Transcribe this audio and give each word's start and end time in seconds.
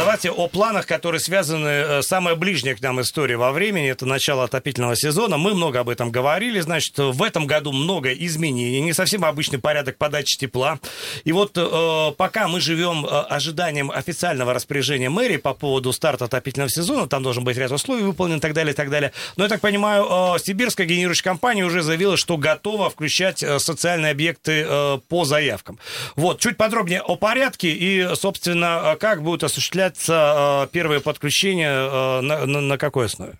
Давайте 0.00 0.30
о 0.30 0.48
планах, 0.48 0.86
которые 0.86 1.20
связаны, 1.20 1.68
э, 1.68 2.02
самая 2.02 2.34
ближняя 2.34 2.74
к 2.74 2.80
нам 2.80 3.02
история 3.02 3.36
во 3.36 3.52
времени, 3.52 3.90
это 3.90 4.06
начало 4.06 4.44
отопительного 4.44 4.96
сезона. 4.96 5.36
Мы 5.36 5.52
много 5.52 5.80
об 5.80 5.90
этом 5.90 6.10
говорили, 6.10 6.58
значит, 6.60 6.96
в 6.96 7.22
этом 7.22 7.46
году 7.46 7.70
много 7.70 8.10
изменений, 8.10 8.80
не 8.80 8.94
совсем 8.94 9.26
обычный 9.26 9.58
порядок 9.58 9.98
подачи 9.98 10.38
тепла. 10.38 10.78
И 11.24 11.32
вот 11.32 11.52
э, 11.54 12.12
пока 12.16 12.48
мы 12.48 12.62
живем 12.62 13.04
э, 13.04 13.08
ожиданием 13.08 13.90
официального 13.90 14.54
распоряжения 14.54 15.10
мэрии 15.10 15.36
по 15.36 15.52
поводу 15.52 15.92
старта 15.92 16.24
отопительного 16.24 16.70
сезона, 16.70 17.06
там 17.06 17.22
должен 17.22 17.44
быть 17.44 17.58
ряд 17.58 17.70
условий 17.70 18.02
выполнен 18.02 18.38
и 18.38 18.40
так 18.40 18.54
далее, 18.54 18.72
и 18.72 18.76
так 18.76 18.88
далее. 18.88 19.12
Но 19.36 19.44
я 19.44 19.50
так 19.50 19.60
понимаю, 19.60 20.06
э, 20.34 20.38
Сибирская 20.42 20.86
генерирующая 20.86 21.24
компания 21.24 21.62
уже 21.62 21.82
заявила, 21.82 22.16
что 22.16 22.38
готова 22.38 22.88
включать 22.88 23.42
э, 23.42 23.58
социальные 23.58 24.12
объекты 24.12 24.64
э, 24.66 24.98
по 25.10 25.26
заявкам. 25.26 25.78
Вот, 26.16 26.40
чуть 26.40 26.56
подробнее 26.56 27.02
о 27.02 27.16
порядке 27.16 27.68
и, 27.68 28.14
собственно, 28.14 28.96
как 28.98 29.22
будет 29.22 29.44
осуществляться 29.44 29.89
осуществляться 29.90 30.68
первое 30.72 31.00
подключение 31.00 32.20
на, 32.22 32.46
на, 32.46 32.60
на 32.60 32.78
какой 32.78 33.06
основе? 33.06 33.34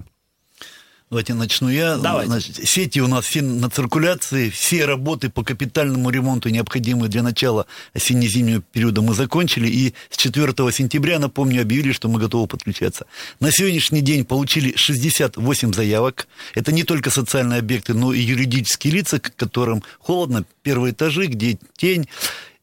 Давайте 1.11 1.35
начну 1.35 1.69
я. 1.69 1.97
Давайте. 1.97 2.31
Значит, 2.31 2.69
сети 2.69 3.01
у 3.01 3.09
нас 3.09 3.25
все 3.25 3.43
на 3.43 3.69
циркуляции, 3.69 4.49
все 4.49 4.85
работы 4.85 5.29
по 5.29 5.43
капитальному 5.43 6.09
ремонту, 6.09 6.51
необходимые 6.51 7.11
для 7.11 7.25
начала 7.25 7.67
осенне-зимнего 7.95 8.63
периода, 8.63 9.03
мы 9.03 9.15
закончили. 9.15 9.67
И 9.69 9.95
с 10.09 10.17
4 10.17 10.53
сентября, 10.71 11.19
напомню, 11.19 11.63
объявили, 11.63 11.91
что 11.91 12.09
мы 12.09 12.21
готовы 12.21 12.47
подключаться. 12.47 13.07
На 13.41 13.51
сегодняшний 13.51 14.03
день 14.03 14.25
получили 14.25 14.77
68 14.77 15.73
заявок. 15.73 16.29
Это 16.55 16.71
не 16.71 16.85
только 16.85 17.11
социальные 17.11 17.59
объекты, 17.59 17.93
но 17.93 18.13
и 18.13 18.21
юридические 18.21 18.93
лица, 18.93 19.19
которым 19.19 19.83
холодно, 19.99 20.45
первые 20.63 20.93
этажи, 20.93 21.27
где 21.27 21.59
тень. 21.77 22.07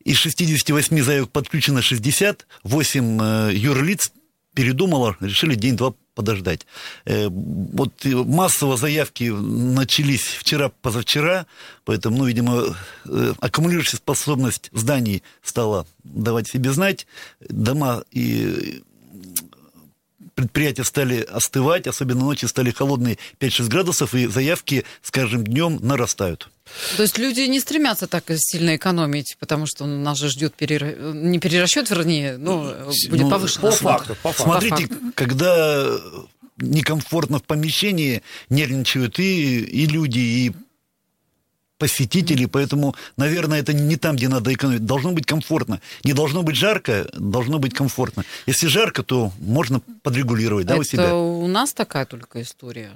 Из 0.08 0.16
68 0.20 1.02
заявок 1.04 1.32
подключено 1.32 1.82
60, 1.82 2.48
8 2.64 3.20
э, 3.22 3.52
юрлиц 3.54 4.14
передумало, 4.54 5.18
решили 5.20 5.54
день-два 5.54 5.96
подождать. 6.16 6.66
Э, 7.04 7.28
вот 7.28 8.06
массово 8.06 8.78
заявки 8.78 9.26
начались 9.26 10.24
вчера-позавчера, 10.24 11.46
поэтому, 11.84 12.20
ну, 12.20 12.26
видимо, 12.26 12.78
э, 13.04 13.34
аккумулирующая 13.42 13.98
способность 13.98 14.70
зданий 14.72 15.24
стала 15.44 15.86
давать 16.06 16.48
себе 16.48 16.72
знать. 16.72 17.06
Дома 17.42 18.06
и 18.10 18.82
предприятия 20.38 20.84
стали 20.84 21.22
остывать, 21.22 21.88
особенно 21.88 22.22
ночью 22.22 22.48
стали 22.48 22.70
холодные 22.70 23.18
5-6 23.40 23.68
градусов, 23.70 24.14
и 24.14 24.28
заявки 24.28 24.86
с 25.02 25.10
каждым 25.10 25.44
днем 25.44 25.80
нарастают. 25.82 26.50
То 26.96 27.02
есть 27.02 27.18
люди 27.18 27.42
не 27.42 27.60
стремятся 27.60 28.06
так 28.08 28.26
сильно 28.36 28.76
экономить, 28.76 29.36
потому 29.40 29.66
что 29.66 29.86
нас 29.86 30.20
же 30.20 30.30
ждет 30.30 30.54
перер... 30.54 31.14
не 31.14 31.40
перерасчет, 31.40 31.90
вернее, 31.90 32.38
но 32.38 32.76
будет 33.10 33.24
ну, 33.24 33.30
повышенный. 33.30 33.72
По 33.72 33.72
факту, 33.72 34.16
по 34.22 34.32
факту. 34.32 34.44
Смотрите, 34.44 34.88
по 34.88 34.94
факту. 34.94 35.12
когда 35.16 35.88
некомфортно 36.58 37.40
в 37.40 37.44
помещении 37.44 38.22
нервничают 38.50 39.18
и, 39.20 39.60
и 39.62 39.88
люди, 39.88 40.20
и 40.20 40.52
посетители, 41.78 42.46
поэтому, 42.46 42.96
наверное, 43.18 43.60
это 43.60 43.74
не 43.74 43.96
там, 43.98 44.16
где 44.16 44.28
надо 44.28 44.54
экономить. 44.54 44.86
Должно 44.86 45.12
быть 45.12 45.26
комфортно. 45.26 45.82
Не 46.04 46.14
должно 46.14 46.44
быть 46.44 46.56
жарко, 46.56 47.08
должно 47.14 47.60
быть 47.60 47.74
комфортно. 47.74 48.24
Если 48.48 48.68
жарко, 48.68 49.04
то 49.04 49.32
можно 49.40 49.82
подрегулировать, 50.04 50.66
да, 50.66 50.74
это 50.74 50.82
у 50.82 50.84
себя. 50.84 51.16
у 51.16 51.48
нас 51.48 51.74
такая 51.74 52.06
только 52.06 52.42
история. 52.42 52.92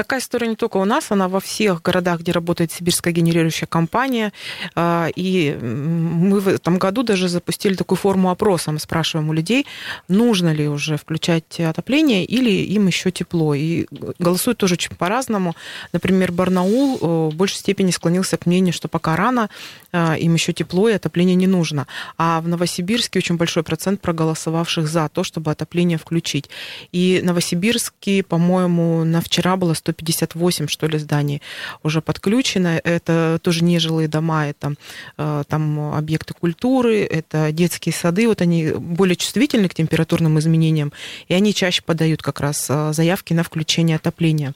Такая 0.00 0.20
история 0.20 0.48
не 0.48 0.56
только 0.56 0.78
у 0.78 0.86
нас, 0.86 1.10
она 1.10 1.28
во 1.28 1.40
всех 1.40 1.82
городах, 1.82 2.20
где 2.20 2.32
работает 2.32 2.72
сибирская 2.72 3.12
генерирующая 3.12 3.66
компания. 3.66 4.32
А, 4.74 5.08
и 5.14 5.54
мы 5.60 6.40
в 6.40 6.48
этом 6.48 6.78
году 6.78 7.02
даже 7.02 7.28
запустили 7.28 7.74
такую 7.74 7.98
форму 7.98 8.30
опроса. 8.30 8.72
Мы 8.72 8.78
спрашиваем 8.78 9.28
у 9.28 9.34
людей, 9.34 9.66
нужно 10.08 10.54
ли 10.54 10.66
уже 10.68 10.96
включать 10.96 11.60
отопление 11.60 12.24
или 12.24 12.50
им 12.50 12.86
еще 12.86 13.10
тепло. 13.10 13.54
И 13.54 13.88
голосуют 14.18 14.56
тоже 14.56 14.76
очень 14.76 14.96
по-разному. 14.96 15.54
Например, 15.92 16.32
Барнаул 16.32 16.96
э, 16.96 17.34
в 17.34 17.36
большей 17.36 17.58
степени 17.58 17.90
склонился 17.90 18.38
к 18.38 18.46
мнению, 18.46 18.72
что 18.72 18.88
пока 18.88 19.16
рано, 19.16 19.50
э, 19.92 20.16
им 20.18 20.32
еще 20.32 20.54
тепло 20.54 20.88
и 20.88 20.94
отопление 20.94 21.34
не 21.34 21.46
нужно. 21.46 21.86
А 22.16 22.40
в 22.40 22.48
Новосибирске 22.48 23.18
очень 23.18 23.36
большой 23.36 23.64
процент 23.64 24.00
проголосовавших 24.00 24.88
за 24.88 25.10
то, 25.10 25.24
чтобы 25.24 25.50
отопление 25.50 25.98
включить. 25.98 26.48
И 26.90 27.20
Новосибирске, 27.22 28.22
по-моему, 28.22 29.04
на 29.04 29.20
вчера 29.20 29.58
было 29.58 29.74
158, 29.92 30.68
что 30.68 30.86
ли, 30.86 30.98
зданий 30.98 31.42
уже 31.82 32.00
подключено. 32.00 32.80
Это 32.82 33.38
тоже 33.42 33.64
нежилые 33.64 34.08
дома, 34.08 34.46
это 34.46 34.74
э, 35.18 35.44
там 35.48 35.94
объекты 35.94 36.34
культуры, 36.34 37.02
это 37.04 37.52
детские 37.52 37.92
сады. 37.92 38.28
Вот 38.28 38.40
они 38.40 38.72
более 38.72 39.16
чувствительны 39.16 39.68
к 39.68 39.74
температурным 39.74 40.38
изменениям, 40.38 40.92
и 41.28 41.34
они 41.34 41.54
чаще 41.54 41.82
подают 41.82 42.22
как 42.22 42.40
раз 42.40 42.66
э, 42.68 42.92
заявки 42.92 43.32
на 43.32 43.42
включение 43.42 43.96
отопления. 43.96 44.54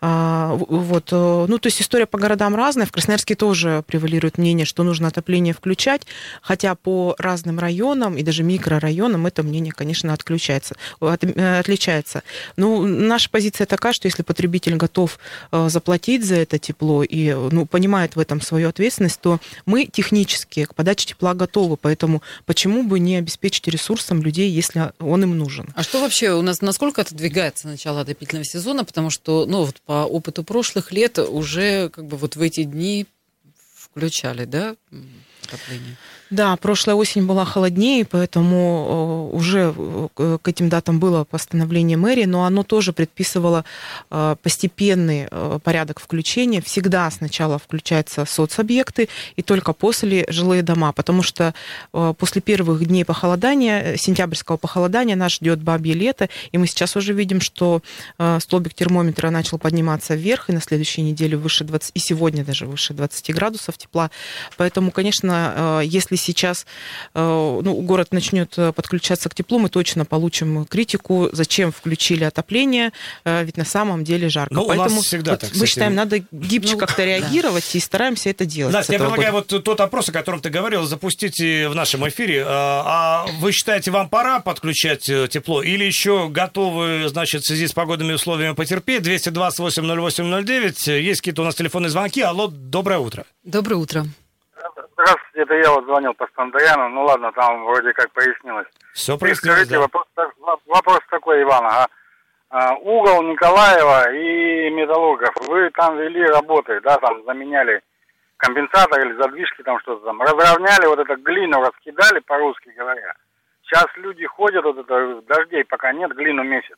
А, 0.00 0.54
вот. 0.54 1.08
Э, 1.12 1.46
ну, 1.48 1.58
то 1.58 1.66
есть 1.66 1.80
история 1.80 2.06
по 2.06 2.18
городам 2.18 2.54
разная. 2.54 2.86
В 2.86 2.92
Красноярске 2.92 3.34
тоже 3.34 3.84
превалирует 3.86 4.38
мнение, 4.38 4.66
что 4.66 4.82
нужно 4.82 5.08
отопление 5.08 5.54
включать, 5.54 6.02
хотя 6.40 6.74
по 6.74 7.14
разным 7.18 7.58
районам 7.58 8.16
и 8.16 8.22
даже 8.22 8.42
микрорайонам 8.42 9.26
это 9.26 9.42
мнение, 9.42 9.72
конечно, 9.72 10.12
отключается, 10.12 10.76
от, 11.00 11.24
отличается. 11.24 12.22
Ну, 12.56 12.86
наша 12.86 13.30
позиция 13.30 13.66
такая, 13.66 13.92
что 13.92 14.06
если 14.06 14.22
потребитель 14.22 14.61
потребитель 14.62 14.76
готов 14.76 15.18
э, 15.50 15.68
заплатить 15.68 16.24
за 16.24 16.36
это 16.36 16.58
тепло 16.58 17.02
и 17.02 17.32
ну, 17.32 17.66
понимает 17.66 18.16
в 18.16 18.20
этом 18.20 18.40
свою 18.40 18.68
ответственность, 18.68 19.20
то 19.20 19.40
мы 19.66 19.86
технически 19.86 20.64
к 20.64 20.74
подаче 20.74 21.06
тепла 21.06 21.34
готовы. 21.34 21.76
Поэтому 21.76 22.22
почему 22.46 22.82
бы 22.82 23.00
не 23.00 23.16
обеспечить 23.16 23.66
ресурсом 23.68 24.22
людей, 24.22 24.50
если 24.50 24.92
он 25.00 25.22
им 25.24 25.36
нужен? 25.36 25.68
А 25.74 25.82
что 25.82 26.00
вообще 26.00 26.32
у 26.32 26.42
нас, 26.42 26.62
насколько 26.62 27.02
отодвигается 27.02 27.68
начало 27.68 28.00
отопительного 28.00 28.44
сезона? 28.44 28.84
Потому 28.84 29.10
что, 29.10 29.46
ну, 29.46 29.64
вот 29.64 29.80
по 29.86 30.04
опыту 30.04 30.44
прошлых 30.44 30.92
лет 30.92 31.18
уже 31.18 31.88
как 31.88 32.06
бы 32.06 32.16
вот 32.16 32.36
в 32.36 32.40
эти 32.40 32.64
дни 32.64 33.06
включали, 33.76 34.44
да, 34.44 34.76
отопление? 35.44 35.96
Да, 36.32 36.56
прошлая 36.56 36.96
осень 36.96 37.26
была 37.26 37.44
холоднее, 37.44 38.06
поэтому 38.06 39.28
э, 39.32 39.36
уже 39.36 39.74
э, 39.76 40.38
к 40.40 40.48
этим 40.48 40.70
датам 40.70 40.98
было 40.98 41.24
постановление 41.24 41.98
мэрии, 41.98 42.24
но 42.24 42.46
оно 42.46 42.62
тоже 42.62 42.94
предписывало 42.94 43.66
э, 44.10 44.36
постепенный 44.42 45.28
порядок 45.62 46.00
включения. 46.00 46.62
Всегда 46.62 47.10
сначала 47.10 47.58
включаются 47.58 48.24
соцобъекты 48.24 49.10
и 49.36 49.42
только 49.42 49.74
после 49.74 50.24
жилые 50.28 50.62
дома, 50.62 50.92
потому 50.92 51.22
что 51.22 51.52
после 51.92 52.40
первых 52.40 52.86
дней 52.86 53.04
похолодания, 53.04 53.96
сентябрьского 53.98 54.56
похолодания 54.56 55.16
нас 55.16 55.32
ждет 55.32 55.60
бабье 55.60 55.92
лето, 55.92 56.30
и 56.50 56.56
мы 56.56 56.66
сейчас 56.66 56.96
уже 56.96 57.12
видим, 57.12 57.40
что 57.42 57.82
столбик 58.40 58.72
термометра 58.72 59.28
начал 59.30 59.58
подниматься 59.58 60.14
вверх, 60.14 60.48
и 60.48 60.52
на 60.52 60.62
следующей 60.62 61.02
неделе 61.02 61.36
выше 61.36 61.64
20, 61.64 61.90
и 61.94 61.98
сегодня 61.98 62.44
даже 62.44 62.66
выше 62.66 62.94
20 62.94 63.34
градусов 63.34 63.76
тепла. 63.76 64.10
Поэтому, 64.56 64.90
конечно, 64.90 65.82
если 65.84 66.16
сейчас 66.22 66.66
э, 67.14 67.20
ну, 67.20 67.74
город 67.82 68.08
начнет 68.12 68.56
э, 68.56 68.72
подключаться 68.72 69.28
к 69.28 69.34
теплу, 69.34 69.58
мы 69.58 69.68
точно 69.68 70.04
получим 70.04 70.64
критику, 70.64 71.28
зачем 71.32 71.72
включили 71.72 72.24
отопление, 72.24 72.92
э, 73.24 73.44
ведь 73.44 73.56
на 73.56 73.64
самом 73.64 74.04
деле 74.04 74.28
жарко. 74.28 74.54
Ну, 74.54 74.66
Поэтому 74.66 75.02
всегда 75.02 75.32
вот 75.32 75.40
так, 75.40 75.50
мы 75.54 75.66
считаем, 75.66 75.94
надо 75.94 76.22
гибче 76.30 76.72
ну, 76.72 76.78
как-то 76.78 77.04
реагировать 77.04 77.68
да. 77.72 77.78
и 77.78 77.80
стараемся 77.80 78.30
это 78.30 78.46
делать. 78.46 78.72
Да, 78.72 78.80
я 78.80 78.98
предлагаю 78.98 79.32
года. 79.32 79.46
вот 79.50 79.64
тот 79.64 79.80
опрос, 79.80 80.08
о 80.08 80.12
котором 80.12 80.40
ты 80.40 80.50
говорил, 80.50 80.84
запустить 80.84 81.38
в 81.38 81.74
нашем 81.74 82.08
эфире. 82.08 82.44
А 82.46 83.26
вы 83.40 83.52
считаете, 83.52 83.90
вам 83.90 84.08
пора 84.08 84.40
подключать 84.40 85.02
тепло 85.02 85.62
или 85.62 85.84
еще 85.84 86.28
готовы, 86.28 87.08
значит, 87.08 87.42
в 87.42 87.46
связи 87.46 87.66
с 87.66 87.72
погодными 87.72 88.12
условиями 88.12 88.54
потерпеть? 88.54 89.02
228 89.02 89.82
08 89.82 90.44
09. 90.44 90.86
Есть 90.86 91.20
какие-то 91.20 91.42
у 91.42 91.44
нас 91.44 91.54
телефонные 91.54 91.90
звонки. 91.90 92.20
Алло, 92.20 92.48
доброе 92.48 92.98
утро. 92.98 93.24
Доброе 93.44 93.76
утро. 93.76 94.06
Здравствуйте, 95.02 95.42
это 95.42 95.54
я 95.54 95.70
вот 95.72 95.84
звонил 95.84 96.14
постоянно. 96.14 96.88
Ну 96.88 97.04
ладно, 97.04 97.32
там 97.32 97.64
вроде 97.64 97.92
как 97.92 98.12
прояснилось. 98.12 98.68
Все 98.92 99.18
прояснилось, 99.18 99.66
Скажите, 99.66 99.74
да. 99.74 99.80
вопрос, 99.80 100.60
вопрос 100.66 101.00
такой, 101.10 101.42
Иван. 101.42 101.64
А, 101.64 101.86
а, 102.50 102.74
угол 102.74 103.22
Николаева 103.22 104.12
и 104.12 104.70
Металлургов, 104.70 105.34
вы 105.48 105.70
там 105.70 105.98
вели 105.98 106.24
работы, 106.26 106.80
да, 106.82 106.98
там 106.98 107.24
заменяли 107.24 107.82
компенсатор 108.36 109.04
или 109.04 109.14
задвижки, 109.14 109.62
там 109.62 109.80
что-то 109.80 110.04
там. 110.04 110.22
Разровняли 110.22 110.86
вот 110.86 111.00
эту 111.00 111.16
глину, 111.16 111.60
раскидали, 111.60 112.20
по-русски 112.20 112.72
говоря. 112.76 113.14
Сейчас 113.64 113.86
люди 113.96 114.24
ходят, 114.26 114.64
вот 114.64 114.78
это 114.78 115.20
дождей 115.22 115.64
пока 115.64 115.92
нет, 115.92 116.12
глину 116.12 116.44
месяц. 116.44 116.76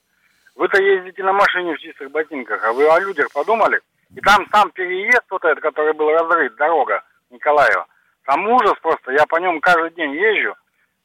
Вы-то 0.56 0.80
ездите 0.80 1.22
на 1.22 1.32
машине 1.34 1.74
в 1.74 1.78
чистых 1.78 2.10
ботинках, 2.10 2.64
а 2.64 2.72
вы 2.72 2.88
о 2.88 3.00
людях 3.00 3.30
подумали? 3.34 3.80
И 4.16 4.20
там 4.20 4.46
сам 4.50 4.70
переезд 4.70 5.24
вот 5.28 5.44
этот, 5.44 5.60
который 5.60 5.92
был 5.92 6.10
разрыт, 6.10 6.54
дорога 6.56 7.02
Николаева. 7.30 7.86
Там 8.24 8.46
ужас 8.48 8.74
просто, 8.82 9.12
я 9.12 9.26
по 9.26 9.36
нем 9.36 9.60
каждый 9.60 9.90
день 9.94 10.12
езжу, 10.12 10.54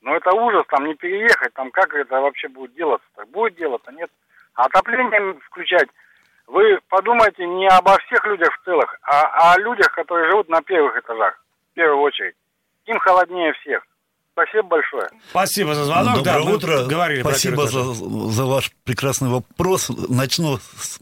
но 0.01 0.15
это 0.15 0.31
ужас, 0.33 0.65
там 0.69 0.85
не 0.85 0.95
переехать, 0.95 1.53
там 1.53 1.71
как 1.71 1.93
это 1.93 2.21
вообще 2.21 2.47
будет 2.47 2.73
делаться? 2.75 3.07
Так 3.15 3.27
будет 3.29 3.55
делаться, 3.55 3.91
нет? 3.91 4.09
А 4.53 4.65
отопление 4.65 5.35
включать, 5.49 5.87
вы 6.47 6.79
подумайте 6.87 7.45
не 7.45 7.67
обо 7.67 7.97
всех 8.05 8.25
людях 8.25 8.49
в 8.53 8.65
целых, 8.65 8.97
а 9.03 9.53
о 9.53 9.59
людях, 9.59 9.91
которые 9.91 10.29
живут 10.31 10.49
на 10.49 10.61
первых 10.61 10.97
этажах, 10.97 11.43
в 11.71 11.75
первую 11.75 12.01
очередь. 12.01 12.35
Им 12.85 12.97
холоднее 12.99 13.53
всех. 13.53 13.83
Спасибо 14.31 14.63
большое. 14.63 15.09
Спасибо 15.29 15.75
за 15.75 15.83
звонок. 15.83 16.17
Доброе 16.23 16.45
да, 16.45 16.51
утро. 16.51 16.85
Говорили 16.85 17.21
Спасибо 17.21 17.67
за, 17.67 17.83
за 17.83 18.45
ваш 18.45 18.71
прекрасный 18.85 19.29
вопрос. 19.29 19.89
Начну 20.07 20.57
с 20.57 20.99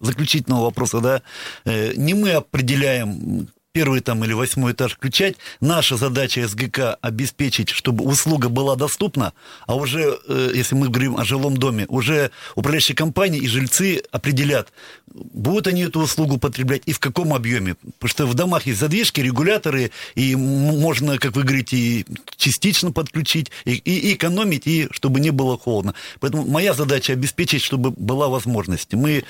заключительного 0.00 0.64
вопроса. 0.64 1.00
Да? 1.00 1.22
Э, 1.64 1.92
Не 1.94 2.14
мы 2.14 2.32
определяем 2.32 3.48
первый 3.72 4.00
там 4.00 4.24
или 4.24 4.32
восьмой 4.32 4.72
этаж 4.72 4.94
включать. 4.94 5.36
Наша 5.60 5.96
задача 5.96 6.46
СГК 6.46 6.96
обеспечить, 7.00 7.68
чтобы 7.68 8.04
услуга 8.04 8.48
была 8.48 8.74
доступна, 8.74 9.32
а 9.66 9.76
уже, 9.76 10.18
э, 10.28 10.52
если 10.54 10.74
мы 10.74 10.88
говорим 10.88 11.16
о 11.16 11.24
жилом 11.24 11.56
доме, 11.56 11.86
уже 11.88 12.30
управляющие 12.56 12.96
компании 12.96 13.40
и 13.40 13.46
жильцы 13.46 14.02
определят, 14.10 14.72
будут 15.06 15.66
они 15.66 15.82
эту 15.82 16.00
услугу 16.00 16.38
потреблять 16.38 16.82
и 16.86 16.92
в 16.92 16.98
каком 16.98 17.32
объеме. 17.32 17.76
Потому 17.98 18.10
что 18.10 18.26
в 18.26 18.34
домах 18.34 18.66
есть 18.66 18.80
задвижки, 18.80 19.20
регуляторы, 19.20 19.92
и 20.14 20.34
можно, 20.34 21.18
как 21.18 21.36
вы 21.36 21.42
говорите, 21.42 21.76
и 21.76 22.06
частично 22.36 22.92
подключить, 22.92 23.50
и, 23.64 23.74
и 23.74 24.14
экономить, 24.14 24.66
и 24.66 24.88
чтобы 24.90 25.20
не 25.20 25.30
было 25.30 25.58
холодно. 25.58 25.94
Поэтому 26.18 26.44
моя 26.46 26.74
задача 26.74 27.12
обеспечить, 27.12 27.62
чтобы 27.62 27.90
была 27.90 28.28
возможность. 28.28 28.94
Мы 28.94 29.24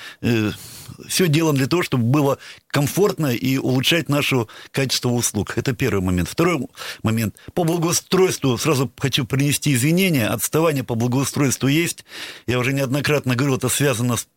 все 1.07 1.27
делаем 1.27 1.57
для 1.57 1.67
того, 1.67 1.83
чтобы 1.83 2.03
было 2.03 2.37
комфортно 2.67 3.27
и 3.27 3.57
улучшать 3.57 4.09
наше 4.31 4.47
качество 4.71 5.09
услуг. 5.09 5.57
Это 5.57 5.73
первый 5.73 6.01
момент. 6.01 6.29
Второй 6.29 6.67
момент. 7.03 7.35
По 7.53 7.63
благоустройству 7.63 8.57
сразу 8.57 8.91
хочу 8.97 9.25
принести 9.25 9.73
извинения. 9.73 10.27
Отставание 10.27 10.83
по 10.83 10.95
благоустройству 10.95 11.67
есть. 11.67 12.05
Я 12.47 12.59
уже 12.59 12.73
неоднократно 12.73 13.35
говорил, 13.35 13.57
это 13.57 13.69
связано 13.69 14.17
с 14.17 14.27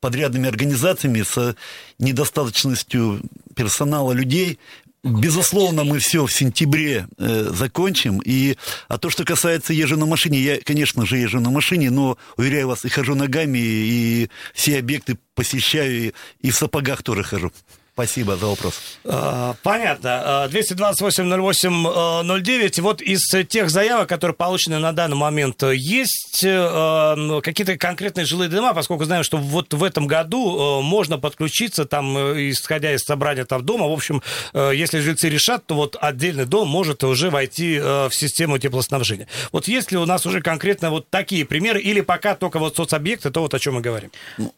подрядными 0.00 0.48
организациями, 0.48 1.22
с 1.22 1.54
недостаточностью 1.98 3.20
персонала 3.54 4.12
людей. 4.12 4.58
Безусловно, 5.04 5.82
мы 5.82 5.98
все 5.98 6.26
в 6.26 6.32
сентябре 6.32 7.06
э, 7.18 7.50
закончим. 7.52 8.20
И, 8.24 8.56
а 8.86 8.98
то, 8.98 9.10
что 9.10 9.24
касается 9.24 9.72
езжу 9.72 9.96
на 9.96 10.06
машине, 10.06 10.38
я, 10.38 10.60
конечно 10.60 11.06
же, 11.06 11.18
езжу 11.18 11.40
на 11.40 11.50
машине, 11.50 11.90
но, 11.90 12.18
уверяю 12.36 12.68
вас, 12.68 12.84
и 12.84 12.88
хожу 12.88 13.16
ногами, 13.16 13.58
и 13.58 14.30
все 14.54 14.78
объекты 14.78 15.18
посещаю, 15.34 15.92
и, 15.92 16.12
и 16.40 16.50
в 16.50 16.54
сапогах 16.54 17.02
тоже 17.02 17.24
хожу. 17.24 17.50
Спасибо 17.94 18.36
за 18.36 18.46
вопрос. 18.46 18.80
А, 19.04 19.54
Понятно. 19.62 20.44
А, 20.44 20.48
228-08-09. 20.48 22.80
Вот 22.80 23.02
из 23.02 23.20
тех 23.48 23.68
заявок, 23.68 24.08
которые 24.08 24.34
получены 24.34 24.78
на 24.78 24.92
данный 24.92 25.16
момент, 25.16 25.62
есть 25.62 26.42
э, 26.42 27.14
ну, 27.16 27.42
какие-то 27.42 27.76
конкретные 27.76 28.24
жилые 28.24 28.48
дома, 28.48 28.72
поскольку 28.72 29.04
знаем, 29.04 29.24
что 29.24 29.36
вот 29.36 29.74
в 29.74 29.84
этом 29.84 30.06
году 30.06 30.80
э, 30.80 30.82
можно 30.82 31.18
подключиться, 31.18 31.84
там, 31.84 32.16
э, 32.16 32.48
исходя 32.50 32.94
из 32.94 33.02
собрания 33.02 33.44
там 33.44 33.62
дома, 33.62 33.86
в 33.86 33.92
общем, 33.92 34.22
э, 34.54 34.72
если 34.74 35.00
жильцы 35.00 35.28
решат, 35.28 35.66
то 35.66 35.74
вот 35.74 35.98
отдельный 36.00 36.46
дом 36.46 36.68
может 36.68 37.04
уже 37.04 37.28
войти 37.28 37.76
э, 37.76 38.08
в 38.08 38.14
систему 38.14 38.56
теплоснабжения. 38.56 39.28
Вот 39.52 39.68
есть 39.68 39.92
ли 39.92 39.98
у 39.98 40.06
нас 40.06 40.24
уже 40.24 40.40
конкретно 40.40 40.90
вот 40.90 41.10
такие 41.10 41.44
примеры, 41.44 41.78
или 41.78 42.00
пока 42.00 42.36
только 42.36 42.58
вот 42.58 42.74
соцобъекты, 42.74 43.30
то 43.30 43.40
вот 43.40 43.52
о 43.52 43.58
чем 43.58 43.74
мы 43.74 43.82
говорим? 43.82 44.10
М, 44.38 44.50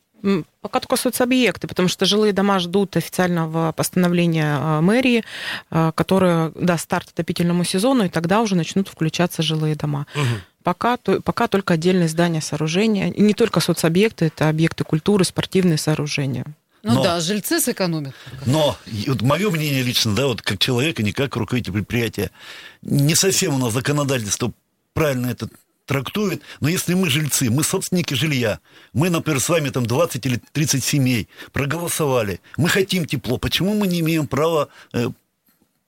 Пока 0.60 0.80
только 0.80 0.96
соцобъекты, 0.96 1.66
потому 1.66 1.88
что 1.88 2.06
жилые 2.06 2.32
дома 2.32 2.58
ждут 2.58 2.96
официального 2.96 3.72
постановления 3.72 4.56
а, 4.58 4.80
мэрии, 4.80 5.22
а, 5.70 5.92
которое 5.92 6.50
даст 6.54 6.84
старт 6.84 7.08
отопительному 7.12 7.64
сезону, 7.64 8.04
и 8.04 8.08
тогда 8.08 8.40
уже 8.40 8.56
начнут 8.56 8.88
включаться 8.88 9.42
жилые 9.42 9.74
дома. 9.74 10.06
Пока, 10.62 10.96
то- 10.96 11.20
пока 11.20 11.46
только 11.46 11.74
отдельные 11.74 12.08
здания, 12.08 12.40
сооружения. 12.40 13.10
И 13.10 13.20
не 13.20 13.34
только 13.34 13.60
соцобъекты, 13.60 14.26
это 14.26 14.48
объекты 14.48 14.82
культуры, 14.82 15.24
спортивные 15.24 15.76
сооружения. 15.76 16.46
Ну 16.82 16.94
Но- 16.94 17.02
да, 17.02 17.20
жильцы 17.20 17.60
сэкономят. 17.60 18.14
Но 18.46 18.76
вот 19.06 19.20
мое 19.22 19.50
мнение 19.50 19.82
лично, 19.82 20.14
да, 20.14 20.26
вот 20.26 20.40
как 20.40 20.58
человека, 20.58 21.02
не 21.02 21.12
как 21.12 21.36
руководитель 21.36 21.72
предприятия, 21.72 22.30
не 22.82 23.14
совсем 23.14 23.54
у 23.54 23.58
нас 23.58 23.74
законодательство 23.74 24.52
правильно 24.94 25.26
это 25.26 25.48
трактует, 25.86 26.42
но 26.60 26.68
если 26.68 26.94
мы 26.94 27.10
жильцы, 27.10 27.50
мы 27.50 27.62
собственники 27.62 28.14
жилья, 28.14 28.60
мы, 28.92 29.10
например, 29.10 29.40
с 29.40 29.48
вами 29.48 29.68
там 29.70 29.86
20 29.86 30.24
или 30.26 30.40
30 30.52 30.82
семей 30.82 31.28
проголосовали, 31.52 32.40
мы 32.56 32.68
хотим 32.68 33.04
тепло, 33.04 33.38
почему 33.38 33.74
мы 33.74 33.86
не 33.86 34.00
имеем 34.00 34.26
права 34.26 34.68
э, 34.92 35.08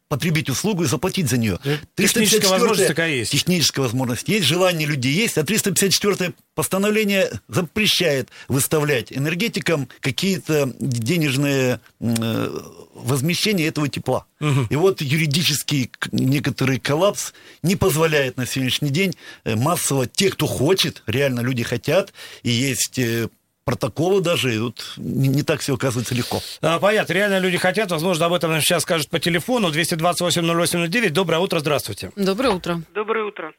потребить 0.08 0.48
услугу 0.48 0.84
и 0.84 0.86
заплатить 0.86 1.28
за 1.28 1.38
нее? 1.38 1.58
Техническая 1.96 2.40
354-я 2.40 2.50
возможность 2.50 2.88
такая 2.88 3.14
есть. 3.14 3.32
Техническая 3.32 3.82
возможность 3.84 4.28
есть, 4.28 4.46
желание 4.46 4.86
людей 4.86 5.12
есть, 5.12 5.38
а 5.38 5.44
354 5.44 6.32
постановление 6.54 7.30
запрещает 7.48 8.28
выставлять 8.48 9.12
энергетикам 9.12 9.88
какие-то 10.00 10.72
денежные 10.78 11.80
э, 12.00 12.60
возмещения 12.94 13.68
этого 13.68 13.88
тепла. 13.88 14.26
И 14.70 14.76
вот 14.76 15.00
юридический 15.00 15.90
некоторый 16.12 16.78
коллапс 16.78 17.32
не 17.62 17.76
позволяет 17.76 18.36
на 18.36 18.46
сегодняшний 18.46 18.90
день 18.90 19.14
э, 19.44 19.56
массово, 19.56 20.06
те, 20.06 20.30
кто 20.30 20.46
хочет, 20.46 21.02
реально 21.06 21.40
люди 21.40 21.62
хотят, 21.62 22.12
и 22.42 22.50
есть 22.50 22.98
э, 22.98 23.28
протоколы 23.66 24.22
даже, 24.22 24.54
и 24.54 24.58
тут 24.58 24.94
не, 24.96 25.28
не 25.28 25.42
так 25.42 25.60
все 25.60 25.74
оказывается 25.74 26.14
легко. 26.14 26.38
А, 26.62 26.78
Понятно, 26.78 27.12
реально 27.12 27.40
люди 27.40 27.58
хотят, 27.58 27.90
возможно, 27.90 28.26
об 28.26 28.32
этом 28.32 28.52
нам 28.52 28.60
сейчас 28.60 28.82
скажут 28.82 29.10
по 29.10 29.18
телефону 29.18 29.68
228-08-09. 29.68 31.10
Доброе 31.10 31.40
утро, 31.40 31.58
здравствуйте. 31.58 32.10
Доброе 32.16 32.50
утро. 32.50 32.76
Доброе 32.94 33.24
утро. 33.24 33.52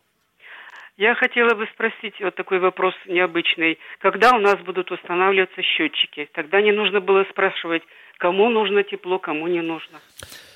Я 0.95 1.13
хотела 1.13 1.53
бы 1.53 1.67
спросить 1.73 2.15
вот 2.21 2.33
такой 2.35 2.59
вопрос 2.59 2.95
необычный. 3.05 3.77
Когда 3.99 4.31
у 4.31 4.39
нас 4.39 4.55
будут 4.65 4.89
устанавливаться 4.91 5.61
счетчики? 5.61 6.27
Тогда 6.33 6.59
не 6.61 6.71
нужно 6.71 7.01
было 7.01 7.23
спрашивать, 7.29 7.83
кому 8.17 8.49
нужно 8.49 8.83
тепло, 8.83 9.19
кому 9.19 9.47
не 9.47 9.61
нужно. 9.61 9.99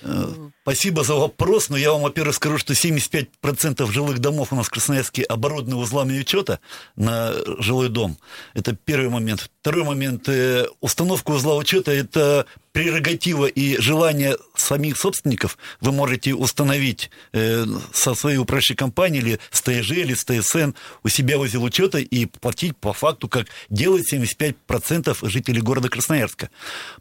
Э, 0.02 0.50
Спасибо 0.64 1.04
за 1.04 1.16
вопрос, 1.16 1.70
но 1.70 1.78
я 1.78 1.92
вам, 1.92 2.04
во-первых, 2.04 2.36
скажу, 2.36 2.60
что 2.60 2.74
75% 2.74 3.92
жилых 3.92 4.20
домов 4.20 4.54
у 4.54 4.56
нас 4.56 4.68
в 4.68 4.70
Красноярске 4.70 5.24
оборудованы 5.24 5.76
узлами 5.76 6.20
учета 6.20 6.60
на 6.96 7.34
жилой 7.58 7.90
дом. 7.90 8.18
Это 8.54 8.76
первый 8.76 9.10
момент. 9.10 9.50
Второй 9.62 9.84
момент. 9.84 10.30
э, 10.30 10.68
Установка 10.80 11.32
узла 11.32 11.56
учета– 11.56 11.92
это 11.94 12.46
прерогатива 12.74 13.48
и 13.48 13.82
желание 13.82 14.38
самих 14.56 14.98
собственников. 14.98 15.58
Вы 15.82 15.92
можете 15.92 16.34
установить 16.36 17.10
э, 17.34 17.66
со 17.92 18.14
своей 18.14 18.38
управляющей 18.38 18.76
компании 18.76 19.20
или 19.20 19.40
с 19.50 19.62
ТСЖ, 19.62 19.92
или 19.92 20.14
с 20.14 20.24
ТСН 20.24 20.72
у 21.04 21.10
себя 21.10 21.40
узел 21.40 21.64
учета 21.64 21.98
и 21.98 22.26
платить 22.28 22.78
по 22.78 22.94
факту, 22.94 23.28
как 23.28 23.48
делает 23.70 24.06
75% 24.14 25.28
жителей 25.28 25.62
города 25.62 25.90
Красноярска. 25.90 26.50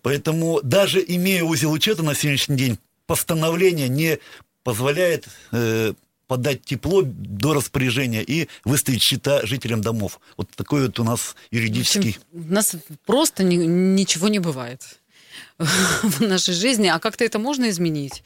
Поэтому 0.03 0.61
даже 0.63 1.05
имея 1.07 1.45
узел 1.45 1.73
учета 1.73 2.03
на 2.03 2.15
сегодняшний 2.15 2.57
день, 2.57 2.79
постановление 3.11 3.89
не 3.89 4.21
позволяет 4.63 5.27
э, 5.51 5.95
подать 6.29 6.63
тепло 6.63 7.03
до 7.05 7.55
распоряжения 7.55 8.23
и 8.23 8.47
выставить 8.65 9.03
счета 9.03 9.45
жителям 9.45 9.81
домов. 9.81 10.21
Вот 10.37 10.49
такой 10.55 10.87
вот 10.87 11.01
у 11.01 11.03
нас 11.05 11.35
В 11.51 11.55
юридический... 11.55 12.11
общем, 12.11 12.49
у 12.51 12.53
нас 12.53 12.77
просто 13.07 13.43
ни- 13.43 13.57
ничего 13.57 14.29
не 14.29 14.39
бывает 14.39 15.01
в 15.59 16.21
нашей 16.21 16.55
жизни. 16.55 16.87
А 16.87 17.01
как-то 17.01 17.25
это 17.25 17.41
можно 17.41 17.69
изменить? 17.71 18.23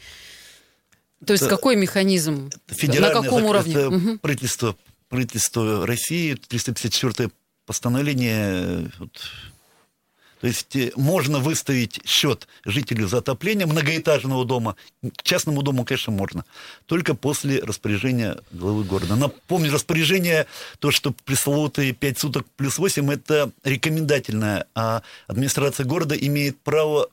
То 1.25 1.33
есть 1.33 1.45
Это 1.45 1.57
какой 1.57 1.76
механизм? 1.76 2.50
На 2.83 3.09
каком 3.11 3.45
уровне? 3.45 3.73
это 3.75 4.19
правительство, 4.21 4.76
правительство 5.09 5.87
России, 5.87 6.35
354 6.35 7.31
постановление. 7.64 8.91
вот. 8.99 9.19
То 10.44 10.48
есть 10.48 10.76
э, 10.76 10.92
можно 10.96 11.38
выставить 11.38 12.00
счет 12.04 12.48
жителю 12.66 13.08
за 13.08 13.18
отопление 13.18 13.66
многоэтажного 13.66 14.44
дома. 14.44 14.76
К 15.16 15.22
частному 15.22 15.62
дому, 15.62 15.86
конечно, 15.86 16.12
можно. 16.12 16.44
Только 16.84 17.14
после 17.14 17.60
распоряжения 17.60 18.36
главы 18.50 18.84
города. 18.84 19.16
Напомню, 19.16 19.72
распоряжение, 19.72 20.46
то, 20.80 20.90
что 20.90 21.14
пресловутые 21.24 21.94
5 21.94 22.18
суток 22.18 22.46
плюс 22.56 22.76
8, 22.76 23.10
это 23.10 23.52
рекомендательное. 23.62 24.66
А 24.74 25.00
администрация 25.28 25.86
города 25.86 26.14
имеет 26.14 26.60
право 26.60 27.08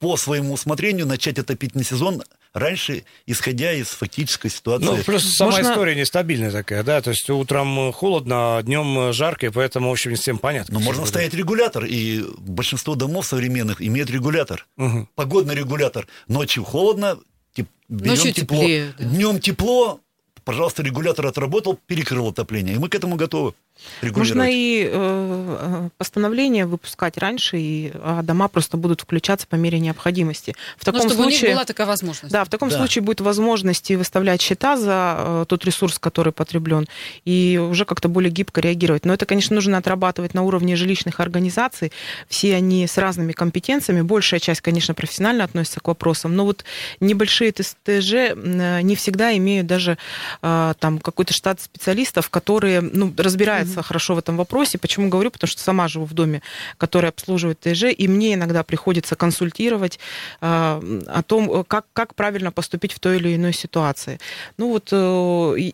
по 0.00 0.16
своему 0.16 0.54
усмотрению 0.54 1.06
начать 1.06 1.38
отопительный 1.38 1.84
сезон 1.84 2.24
раньше, 2.54 3.04
исходя 3.26 3.72
из 3.72 3.88
фактической 3.88 4.48
ситуации. 4.50 4.84
Ну, 4.86 4.96
плюс 5.04 5.36
сама 5.36 5.52
Можно- 5.52 5.70
история 5.72 5.94
нестабильная 5.94 6.50
такая, 6.50 6.82
да, 6.82 7.00
то 7.00 7.10
есть 7.10 7.28
утром 7.30 7.92
холодно, 7.92 8.58
а 8.58 8.62
днем 8.62 9.12
жарко, 9.12 9.46
и 9.46 9.50
поэтому, 9.50 9.88
в 9.88 9.92
общем, 9.92 10.10
не 10.10 10.16
всем 10.16 10.38
понятно. 10.38 10.74
Но 10.74 10.80
можно 10.80 11.06
ставить 11.06 11.34
регулятор, 11.34 11.84
и 11.84 12.24
большинство 12.38 12.94
домов 12.94 13.26
современных 13.26 13.80
имеют 13.80 14.10
регулятор. 14.10 14.66
Мгм. 14.76 15.08
Погодный 15.14 15.54
регулятор. 15.54 16.06
Ночью 16.28 16.64
холодно, 16.64 17.18
теп- 17.56 17.66
берем 17.88 18.14
Ночью 18.14 18.32
тепло. 18.32 18.58
теплее, 18.60 18.94
да. 18.98 19.04
Днем 19.04 19.40
тепло, 19.40 20.00
пожалуйста, 20.44 20.82
регулятор 20.82 21.26
отработал, 21.26 21.78
перекрыл 21.86 22.28
отопление. 22.28 22.74
И 22.74 22.78
мы 22.78 22.88
к 22.88 22.94
этому 22.94 23.16
готовы. 23.16 23.54
Можно 24.02 24.48
и 24.50 24.88
э, 24.90 25.88
постановление 25.98 26.66
выпускать 26.66 27.18
раньше, 27.18 27.58
и 27.58 27.92
а 27.94 28.22
дома 28.22 28.48
просто 28.48 28.76
будут 28.76 29.02
включаться 29.02 29.46
по 29.46 29.56
мере 29.56 29.78
необходимости. 29.78 30.54
В 30.76 30.84
таком 30.84 31.02
ну, 31.02 31.08
чтобы 31.08 31.22
случае, 31.24 31.40
у 31.40 31.48
них 31.48 31.56
была 31.56 31.64
такая 31.64 31.86
возможность. 31.86 32.32
Да, 32.32 32.44
в 32.44 32.48
таком 32.48 32.68
да. 32.68 32.76
случае 32.76 33.02
будет 33.02 33.20
возможность 33.20 33.90
и 33.90 33.96
выставлять 33.96 34.40
счета 34.40 34.76
за 34.76 35.16
э, 35.18 35.44
тот 35.48 35.64
ресурс, 35.64 35.98
который 35.98 36.32
потреблен, 36.32 36.86
и 37.24 37.60
уже 37.62 37.84
как-то 37.84 38.08
более 38.08 38.30
гибко 38.30 38.60
реагировать. 38.60 39.04
Но 39.04 39.14
это, 39.14 39.26
конечно, 39.26 39.54
нужно 39.54 39.78
отрабатывать 39.78 40.34
на 40.34 40.42
уровне 40.42 40.76
жилищных 40.76 41.20
организаций. 41.20 41.92
Все 42.28 42.56
они 42.56 42.86
с 42.86 42.98
разными 42.98 43.32
компетенциями. 43.32 44.02
Большая 44.02 44.40
часть, 44.40 44.60
конечно, 44.60 44.94
профессионально 44.94 45.44
относится 45.44 45.80
к 45.80 45.88
вопросам, 45.88 46.34
но 46.36 46.44
вот 46.44 46.64
небольшие 47.00 47.52
ТСТЖ 47.52 48.12
э, 48.14 48.80
не 48.82 48.96
всегда 48.96 49.36
имеют 49.36 49.66
даже 49.66 49.98
э, 50.42 50.74
там 50.78 50.98
какой-то 50.98 51.32
штат 51.32 51.60
специалистов, 51.60 52.30
которые 52.30 52.80
ну, 52.80 53.12
разбираются 53.16 53.71
mm-hmm. 53.80 53.84
хорошо 53.84 54.14
в 54.14 54.18
этом 54.18 54.36
вопросе. 54.36 54.78
Почему 54.78 55.08
говорю? 55.08 55.30
Потому 55.30 55.48
что 55.48 55.60
сама 55.60 55.88
живу 55.88 56.04
в 56.04 56.14
доме, 56.14 56.42
который 56.78 57.10
обслуживает 57.10 57.60
ТСЖ, 57.60 57.84
и 57.96 58.08
мне 58.08 58.34
иногда 58.34 58.62
приходится 58.62 59.16
консультировать 59.16 59.98
э, 60.40 61.00
о 61.06 61.22
том, 61.26 61.64
как, 61.64 61.86
как 61.92 62.14
правильно 62.14 62.52
поступить 62.52 62.92
в 62.92 63.00
той 63.00 63.16
или 63.16 63.36
иной 63.36 63.52
ситуации. 63.52 64.18
Ну 64.58 64.70
вот, 64.70 64.92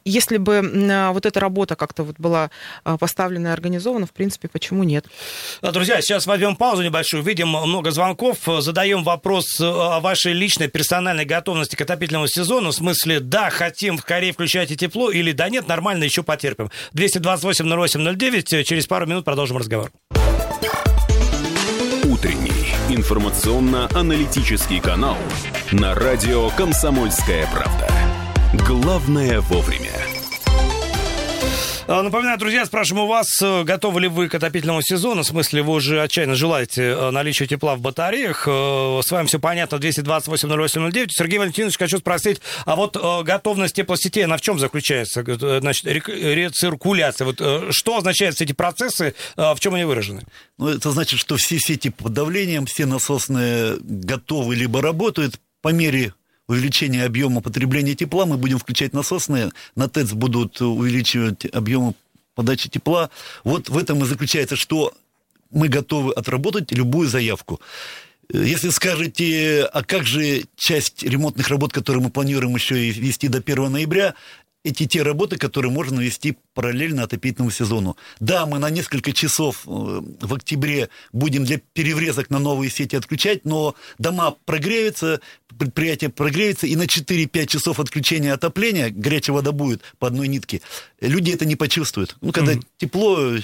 если 0.05 0.37
бы 0.37 1.11
вот 1.13 1.27
эта 1.27 1.41
работа 1.41 1.77
как-то 1.77 2.05
вот 2.05 2.17
была 2.19 2.51
поставлена 2.99 3.49
и 3.49 3.51
организована, 3.51 4.07
в 4.07 4.13
принципе, 4.13 4.49
почему 4.49 4.85
нет? 4.85 5.07
Друзья, 5.63 6.01
сейчас 6.01 6.27
возьмем 6.27 6.57
паузу 6.57 6.83
небольшую, 6.83 7.23
видим 7.23 7.49
много 7.49 7.91
звонков, 7.91 8.39
задаем 8.59 9.05
вопрос 9.05 9.61
о 9.61 10.01
вашей 10.01 10.33
личной 10.33 10.69
персональной 10.69 11.25
готовности 11.25 11.77
к 11.77 11.81
отопительному 11.81 12.27
сезону, 12.27 12.71
в 12.71 12.75
смысле, 12.75 13.21
да, 13.21 13.51
хотим 13.51 13.99
в 13.99 14.05
Корее 14.05 14.33
включайте 14.33 14.77
тепло, 14.77 15.11
или 15.11 15.33
да 15.33 15.49
нет, 15.49 15.69
нормально, 15.69 16.05
еще 16.05 16.23
потерпим. 16.23 16.71
228-08-09, 17.97 18.65
через 18.65 18.87
пару 18.87 19.07
минут 19.07 19.25
продолжим 19.25 19.57
разговор. 19.57 19.91
Утренний 22.05 22.75
информационно-аналитический 22.89 24.81
канал 24.81 25.17
на 25.73 25.95
радио 25.95 26.49
«Комсомольская 26.51 27.47
правда». 27.53 27.89
Главное 28.67 29.41
вовремя. 29.43 30.08
А, 31.91 32.03
напоминаю, 32.03 32.39
друзья, 32.39 32.67
спрашиваем 32.67 33.07
у 33.07 33.09
вас, 33.09 33.27
э, 33.41 33.65
готовы 33.65 34.03
ли 34.03 34.09
вы 34.09 34.29
к 34.29 34.35
отопительному 34.35 34.83
сезону? 34.83 35.23
В 35.23 35.27
смысле, 35.27 35.63
вы 35.63 35.73
уже 35.73 36.03
отчаянно 36.03 36.35
желаете 36.35 36.83
э, 36.83 37.11
наличия 37.11 37.47
тепла 37.47 37.77
в 37.77 37.81
батареях. 37.81 38.47
Э, 38.47 39.01
с 39.03 39.11
вами 39.11 39.27
все 39.27 39.39
понятно, 39.39 39.77
228-08-09. 39.77 41.07
Сергей 41.09 41.39
Валентинович, 41.39 41.79
хочу 41.79 41.97
спросить, 41.97 42.43
а 42.67 42.77
вот 42.77 42.95
готовность 43.25 43.75
теплосетей, 43.75 44.27
она 44.27 44.37
в 44.37 44.43
чем 44.43 44.59
заключается? 44.59 45.25
Значит, 45.61 45.87
рециркуляция. 45.87 47.25
Вот 47.25 47.41
что 47.71 47.97
означают 47.97 48.35
все 48.35 48.45
эти 48.45 48.53
процессы, 48.53 49.15
в 49.37 49.57
чем 49.59 49.73
они 49.73 49.85
выражены? 49.85 50.25
Ну, 50.59 50.69
это 50.69 50.91
значит, 50.91 51.19
что 51.19 51.39
все 51.39 51.59
сети 51.59 51.89
под 51.89 52.13
давлением, 52.13 52.67
все 52.67 52.85
насосные 52.85 53.79
готовы 53.81 54.57
либо 54.57 54.83
работают 54.83 55.41
по 55.63 55.71
мере 55.71 56.13
увеличения 56.49 57.05
объема 57.05 57.41
потребления 57.41 57.95
тепла, 57.95 58.27
мы 58.27 58.39
будем 58.39 58.59
включать 58.59 58.93
насосные, 58.93 59.51
на 59.77 59.89
ТЭЦ 59.89 60.13
будут 60.13 60.61
увеличивать 60.61 61.45
объемы 61.47 61.95
подачи 62.35 62.69
тепла. 62.69 63.11
Вот 63.45 63.69
в 63.69 63.77
этом 63.77 64.03
и 64.03 64.07
заключается, 64.07 64.57
что 64.57 64.95
мы 65.51 65.69
готовы 65.69 66.13
отработать 66.13 66.73
любую 66.73 67.09
заявку. 67.09 67.61
Если 68.31 68.69
скажете, 68.69 69.65
а 69.73 69.83
как 69.83 70.05
же 70.05 70.45
часть 70.57 71.03
ремонтных 71.03 71.49
работ, 71.49 71.73
которые 71.73 72.03
мы 72.03 72.11
планируем 72.11 72.55
еще 72.55 72.79
и 72.79 72.91
вести 72.91 73.29
до 73.29 73.39
1 73.39 73.73
ноября, 73.73 74.15
эти 74.65 74.87
те 74.87 75.03
работы, 75.03 75.37
которые 75.37 75.73
можно 75.73 76.01
вести 76.01 76.37
параллельно 76.55 77.05
отопительному 77.05 77.51
сезону. 77.51 77.97
Да, 78.21 78.45
мы 78.47 78.59
на 78.59 78.71
несколько 78.71 79.13
часов 79.13 79.63
э, 79.67 79.69
в 79.69 80.35
октябре 80.35 80.89
будем 81.13 81.45
для 81.45 81.61
переврезок 81.73 82.31
на 82.31 82.39
новые 82.39 82.71
сети 82.71 82.97
отключать, 82.97 83.45
но 83.45 83.75
дома 83.99 84.37
прогреются, 84.45 85.21
предприятие 85.59 86.11
прогреется, 86.11 86.67
и 86.67 86.77
на 86.77 86.85
4-5 86.85 87.47
часов 87.47 87.81
отключения 87.81 88.35
отопления, 88.35 88.91
горячая 88.91 89.35
вода 89.35 89.53
будет 89.53 89.83
по 89.99 90.09
одной 90.09 90.29
нитке, 90.29 90.61
люди 91.01 91.31
это 91.31 91.45
не 91.45 91.57
почувствуют. 91.57 92.17
Ну, 92.21 92.33
когда 92.33 92.55
mm-hmm. 92.55 92.67
тепло, 92.79 93.37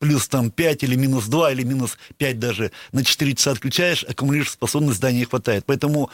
плюс 0.00 0.28
там 0.28 0.50
5 0.50 0.82
или 0.82 0.96
минус 0.96 1.26
2 1.26 1.52
или 1.52 1.62
минус 1.62 1.96
5 2.18 2.38
даже 2.38 2.72
на 2.92 3.04
4 3.04 3.34
часа 3.34 3.52
отключаешь, 3.52 4.04
аккумулируешь 4.04 4.50
способность 4.50 4.98
здания 4.98 5.24
хватает. 5.24 5.64
Поэтому 5.64 6.10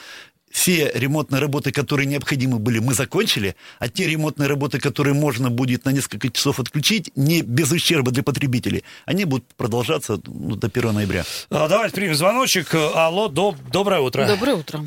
все 0.50 0.90
ремонтные 0.94 1.40
работы, 1.40 1.72
которые 1.72 2.06
необходимы 2.06 2.58
были, 2.58 2.78
мы 2.78 2.94
закончили, 2.94 3.56
а 3.78 3.88
те 3.88 4.06
ремонтные 4.08 4.48
работы, 4.48 4.78
которые 4.78 5.14
можно 5.14 5.50
будет 5.50 5.84
на 5.84 5.90
несколько 5.90 6.28
часов 6.28 6.60
отключить, 6.60 7.10
не 7.16 7.42
без 7.42 7.70
ущерба 7.72 8.10
для 8.10 8.22
потребителей, 8.22 8.84
они 9.06 9.24
будут 9.24 9.46
продолжаться 9.54 10.20
ну, 10.26 10.56
до 10.56 10.66
1 10.66 10.94
ноября. 10.94 11.24
А, 11.50 11.68
давайте 11.68 11.94
примем 11.94 12.14
звоночек. 12.14 12.74
Алло, 12.74 13.28
доб- 13.28 13.56
доброе 13.70 14.00
утро. 14.00 14.26
Доброе 14.26 14.56
утро. 14.56 14.84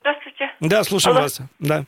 Здравствуйте. 0.00 0.50
Да, 0.60 0.82
слушаем 0.84 1.16
Алло. 1.16 1.24
вас. 1.24 1.40
Да. 1.58 1.84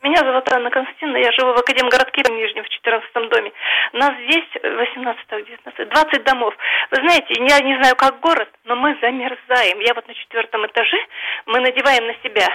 Меня 0.00 0.18
зовут 0.18 0.48
Анна 0.52 0.70
Константиновна, 0.70 1.18
я 1.18 1.32
живу 1.32 1.54
в 1.54 1.58
Академгородке 1.58 2.22
в 2.22 2.30
Нижнем, 2.30 2.62
в 2.62 2.68
14 2.68 3.28
доме. 3.30 3.52
Нас 3.92 4.12
здесь 4.28 4.46
18 4.62 5.26
19 5.28 5.88
20 5.88 6.22
домов. 6.22 6.54
Вы 6.92 6.96
знаете, 7.02 7.34
я 7.34 7.58
не 7.60 7.74
знаю, 7.82 7.96
как 7.96 8.20
город, 8.20 8.48
но 8.64 8.76
мы 8.76 8.96
замерзаем. 9.00 9.80
Я 9.80 9.94
вот 9.94 10.06
на 10.06 10.14
четвертом 10.14 10.66
этаже, 10.66 10.98
мы 11.46 11.58
надеваем 11.60 12.06
на 12.06 12.14
себя 12.22 12.46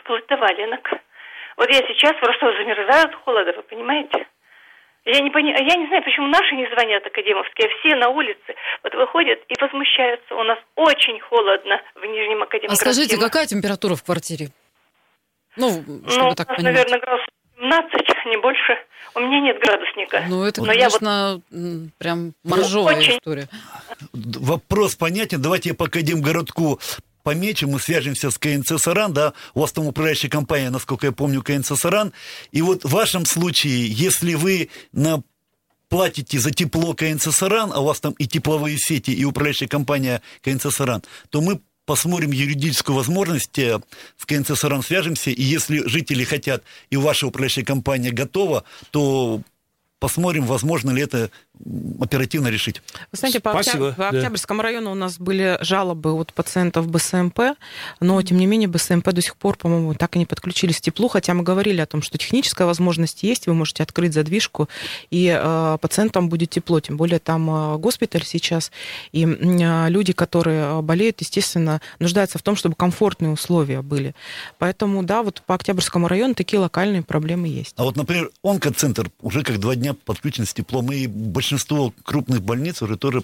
вплоть 0.00 0.26
до 0.26 0.38
валенок. 0.38 0.90
Вот 1.58 1.68
я 1.68 1.86
сейчас 1.86 2.14
просто 2.16 2.46
замерзаю 2.56 3.08
от 3.08 3.14
холода, 3.16 3.52
вы 3.52 3.62
понимаете? 3.62 4.26
Я 5.04 5.20
не, 5.20 5.30
пони... 5.30 5.50
я 5.50 5.76
не 5.76 5.86
знаю, 5.88 6.02
почему 6.02 6.28
наши 6.28 6.54
не 6.56 6.66
звонят 6.66 7.06
академовские, 7.06 7.68
а 7.68 7.78
все 7.78 7.94
на 7.94 8.08
улице 8.08 8.56
вот 8.82 8.94
выходят 8.94 9.38
и 9.48 9.54
возмущаются. 9.60 10.34
У 10.34 10.42
нас 10.44 10.58
очень 10.74 11.20
холодно 11.20 11.80
в 11.94 12.04
Нижнем 12.06 12.42
Академгородке. 12.42 12.72
А 12.72 12.74
скажите, 12.74 13.16
какая 13.20 13.46
температура 13.46 13.94
в 13.94 14.02
квартире? 14.02 14.48
Ну, 15.56 15.70
чтобы 16.08 16.30
ну, 16.30 16.34
так 16.34 16.48
нас, 16.48 16.56
понимать. 16.56 16.74
наверное, 16.74 17.00
градусов 17.00 17.28
17, 17.58 17.92
не 18.26 18.40
больше. 18.40 18.72
У 19.14 19.20
меня 19.20 19.40
нет 19.40 19.58
градусника. 19.60 20.24
Ну, 20.28 20.44
это, 20.44 20.60
Но 20.60 20.66
конечно, 20.66 21.40
я 21.50 21.58
вот... 21.58 21.90
прям 21.98 22.34
моржовая 22.44 22.96
Очень. 22.96 23.14
история. 23.14 23.48
Вопрос 24.12 24.94
понятен. 24.96 25.40
Давайте 25.40 25.70
я 25.70 25.74
по 25.74 25.86
Академгородку 25.86 26.80
помечу, 27.22 27.66
мы 27.66 27.80
свяжемся 27.80 28.30
с 28.30 28.38
КНЦ 28.38 28.80
«Саран», 28.80 29.12
да, 29.12 29.32
у 29.54 29.60
вас 29.62 29.72
там 29.72 29.88
управляющая 29.88 30.30
компания, 30.30 30.70
насколько 30.70 31.06
я 31.06 31.12
помню, 31.12 31.42
КНЦ 31.42 31.72
«Саран», 31.76 32.12
и 32.52 32.62
вот 32.62 32.84
в 32.84 32.90
вашем 32.90 33.24
случае, 33.24 33.88
если 33.88 34.34
вы 34.34 34.70
на 34.92 35.24
платите 35.88 36.38
за 36.38 36.52
тепло 36.52 36.94
КНЦ 36.94 37.34
«Саран», 37.34 37.72
а 37.74 37.80
у 37.80 37.86
вас 37.86 37.98
там 37.98 38.12
и 38.12 38.28
тепловые 38.28 38.76
сети, 38.78 39.10
и 39.10 39.24
управляющая 39.24 39.66
компания 39.66 40.22
КНЦ 40.42 40.72
«Саран», 40.72 41.02
то 41.30 41.40
мы 41.40 41.60
посмотрим 41.86 42.32
юридическую 42.32 42.96
возможность, 42.96 43.58
э, 43.58 43.80
с 44.18 44.26
КНЦ 44.26 44.58
«Саран» 44.58 44.82
свяжемся, 44.82 45.30
и 45.30 45.42
если 45.42 45.86
жители 45.88 46.24
хотят, 46.24 46.64
и 46.90 46.96
ваша 46.96 47.26
управляющая 47.26 47.64
компания 47.64 48.10
готова, 48.10 48.64
то 48.90 49.40
посмотрим, 49.98 50.44
возможно 50.44 50.90
ли 50.90 51.02
это 51.02 51.30
оперативно 52.00 52.48
решить. 52.48 52.82
Вы 53.12 53.18
знаете, 53.18 53.40
по, 53.40 53.52
Спасибо, 53.52 53.88
Октяб... 53.88 53.96
по 53.96 54.08
Октябрьскому 54.08 54.62
району 54.62 54.92
у 54.92 54.94
нас 54.94 55.18
были 55.18 55.58
жалобы 55.60 56.12
от 56.12 56.32
пациентов 56.32 56.88
БСМП, 56.88 57.40
но, 58.00 58.20
тем 58.22 58.38
не 58.38 58.46
менее, 58.46 58.68
БСМП 58.68 59.12
до 59.12 59.22
сих 59.22 59.36
пор, 59.36 59.56
по-моему, 59.56 59.94
так 59.94 60.16
и 60.16 60.18
не 60.18 60.26
подключились 60.26 60.78
к 60.78 60.80
теплу, 60.80 61.08
хотя 61.08 61.34
мы 61.34 61.42
говорили 61.42 61.80
о 61.80 61.86
том, 61.86 62.02
что 62.02 62.18
техническая 62.18 62.66
возможность 62.66 63.22
есть, 63.22 63.46
вы 63.46 63.54
можете 63.54 63.82
открыть 63.82 64.12
задвижку, 64.12 64.68
и 65.10 65.36
э, 65.36 65.78
пациентам 65.80 66.28
будет 66.28 66.50
тепло, 66.50 66.80
тем 66.80 66.96
более 66.96 67.18
там 67.18 67.48
э, 67.50 67.78
госпиталь 67.78 68.24
сейчас, 68.24 68.70
и 69.12 69.24
э, 69.24 69.88
люди, 69.88 70.12
которые 70.12 70.82
болеют, 70.82 71.20
естественно, 71.20 71.80
нуждаются 71.98 72.38
в 72.38 72.42
том, 72.42 72.56
чтобы 72.56 72.74
комфортные 72.74 73.32
условия 73.32 73.82
были. 73.82 74.14
Поэтому, 74.58 75.02
да, 75.02 75.22
вот 75.22 75.42
по 75.46 75.54
Октябрьскому 75.54 76.08
району 76.08 76.34
такие 76.34 76.60
локальные 76.60 77.02
проблемы 77.02 77.48
есть. 77.48 77.74
А 77.76 77.84
вот, 77.84 77.96
например, 77.96 78.30
онкоцентр 78.42 79.10
уже 79.20 79.42
как 79.42 79.58
два 79.58 79.74
дня 79.74 79.94
подключен 79.94 80.46
с 80.46 80.54
теплом, 80.54 80.92
и 80.92 81.06
большинство 81.46 81.92
крупных 82.04 82.42
больниц 82.42 82.82
уже 82.82 82.96
тоже 82.96 83.22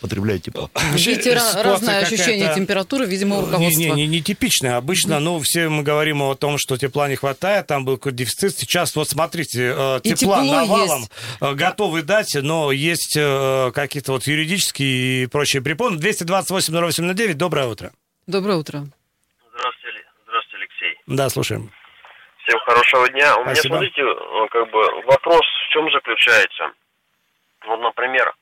потребляют 0.00 0.44
тепло. 0.44 0.70
Видите, 0.92 1.34
разное 1.34 2.02
ощущение 2.02 2.54
температуры, 2.54 3.06
видимо, 3.06 3.38
у 3.38 3.40
руководства. 3.40 3.80
Не, 3.80 3.90
не, 3.90 4.06
не 4.06 4.22
типичное. 4.22 4.76
Обычно, 4.76 5.18
ну, 5.18 5.40
все 5.40 5.68
мы 5.68 5.82
говорим 5.82 6.22
о 6.22 6.36
том, 6.36 6.58
что 6.58 6.76
тепла 6.76 7.08
не 7.08 7.16
хватает, 7.16 7.66
там 7.66 7.84
был 7.84 7.96
какой-то 7.96 8.18
дефицит. 8.18 8.56
Сейчас, 8.56 8.94
вот 8.94 9.08
смотрите, 9.08 9.74
э, 9.76 10.00
тепла 10.04 10.44
навалом 10.44 11.00
есть. 11.00 11.12
Э, 11.40 11.54
готовы 11.54 12.02
дать, 12.02 12.36
но 12.40 12.70
есть 12.70 13.16
э, 13.16 13.72
какие-то 13.74 14.12
вот 14.12 14.24
юридические 14.26 15.24
и 15.24 15.26
прочие 15.26 15.62
препоны. 15.62 15.96
228 15.96 16.72
08 16.72 17.34
доброе 17.34 17.66
утро. 17.66 17.90
Доброе 18.28 18.58
утро. 18.58 18.86
Здравствуйте, 19.56 20.04
здравствуйте, 20.24 20.56
Алексей. 20.56 21.00
Да, 21.06 21.28
слушаем. 21.30 21.72
Всем 22.44 22.60
хорошего 22.60 23.08
дня. 23.08 23.36
У 23.38 23.42
Спасибо. 23.42 23.80
меня, 23.80 23.90
смотрите, 23.90 24.02
как 24.52 24.70
бы 24.70 25.02
вопрос 25.06 25.42
в 25.68 25.72
чем 25.72 25.90
заключается? 25.90 26.70
Вот, 27.66 27.80
например, 27.80 28.32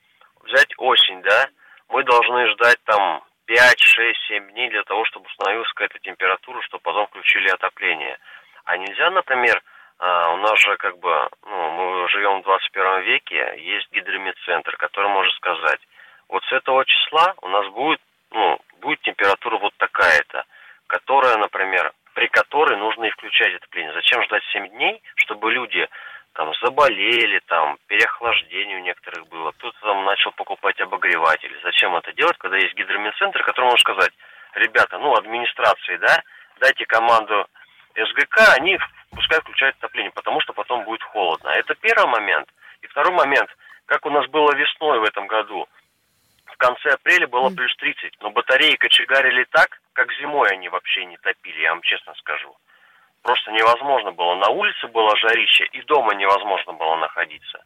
взять 0.43 0.73
осень, 0.77 1.23
да, 1.23 1.49
мы 1.89 2.05
должны 2.05 2.47
ждать 2.53 2.79
там 2.85 3.23
5, 3.47 3.81
6, 3.81 4.21
7 4.29 4.51
дней 4.53 4.71
для 4.71 4.83
того, 4.85 5.05
чтобы 5.07 5.27
установилась 5.27 5.69
какая-то 5.69 5.99
температура, 6.01 6.61
чтобы 6.63 6.83
потом 6.83 7.07
включили 7.07 7.49
отопление. 7.49 8.19
А 8.65 8.77
нельзя, 8.77 9.11
например, 9.11 9.63
а, 9.99 10.33
у 10.35 10.37
нас 10.39 10.59
же 10.61 10.77
как 10.77 10.99
бы, 10.99 11.29
ну, 11.47 11.71
мы 11.71 12.09
живем 12.09 12.41
в 12.41 12.45
21 12.45 13.03
веке, 13.03 13.55
есть 13.59 13.91
гидромедцентр, 13.93 14.77
который 14.77 15.11
может 15.11 15.35
сказать, 15.35 15.81
вот 16.29 16.43
с 16.45 16.53
этого 16.53 16.85
числа 16.85 17.35
у 17.43 17.49
нас 17.49 17.67
будет, 17.69 18.01
ну, 18.31 18.59
будет 18.81 19.01
температура 19.03 19.59
вот 19.59 19.75
такая-то, 19.79 20.45
которая, 20.87 21.37
например, 21.37 21.93
при 22.15 22.29
которой 22.29 22.79
нужно 22.79 23.05
и 23.05 23.11
включать 23.11 23.55
отопление. 23.55 23.93
Зачем 23.95 24.23
ждать 24.25 24.43
7 24.53 24.69
дней, 24.69 25.03
чтобы 25.17 25.53
люди 25.53 25.89
там 26.35 26.53
заболели, 26.63 27.41
там 27.47 27.79
переохлаждение 27.87 28.79
у 28.79 28.83
некоторых 28.83 29.27
было, 29.29 29.53
кто-то 29.53 29.79
там 29.81 30.05
начал 30.05 30.33
покупать 30.33 30.81
обогреватели. 30.81 31.57
Зачем 31.63 31.95
это 31.97 32.13
делать, 32.13 32.37
когда 32.39 32.57
есть 32.57 32.75
гидромедцентр, 32.75 33.43
который 33.45 33.67
может 33.67 33.81
сказать, 33.81 34.13
ребята, 34.55 34.99
ну, 34.99 35.15
администрации, 35.15 35.97
да, 35.97 36.23
дайте 36.61 36.87
команду 36.87 37.47
СГК, 37.95 38.53
они 38.59 38.79
пускай 39.13 39.41
включают 39.41 39.77
отопление, 39.77 40.11
потому 40.11 40.41
что 40.41 40.53
потом 40.53 40.85
будет 40.85 41.03
холодно. 41.05 41.49
Это 41.51 41.75
первый 41.77 42.09
момент. 42.09 42.49
И 42.83 42.87
второй 42.89 43.13
момент, 43.15 43.49
как 43.87 44.05
у 44.05 44.11
нас 44.11 44.27
было 44.27 44.53
весной 44.55 44.99
в 44.99 45.05
этом 45.05 45.29
году, 45.29 45.69
в 46.47 46.57
конце 46.57 46.91
апреля 46.91 47.29
было 47.29 47.51
плюс 47.51 47.75
30, 47.77 48.17
но 48.21 48.31
батареи 48.31 48.75
кочегарили 48.75 49.45
так, 49.51 49.81
как 49.93 50.13
зимой 50.15 50.49
они 50.51 50.69
вообще 50.69 51.05
не 51.05 51.17
топили, 51.19 51.63
я 51.63 51.71
вам 51.71 51.83
честно 51.83 52.13
скажу. 52.15 52.57
Просто 53.25 53.51
невозможно 53.53 54.13
было. 54.13 54.35
На 54.35 54.51
улице 54.51 54.87
было 54.89 55.17
жарище, 55.17 55.65
и 55.73 55.81
дома 55.85 56.15
невозможно 56.15 56.75
было 56.75 56.97
находиться. 56.97 57.65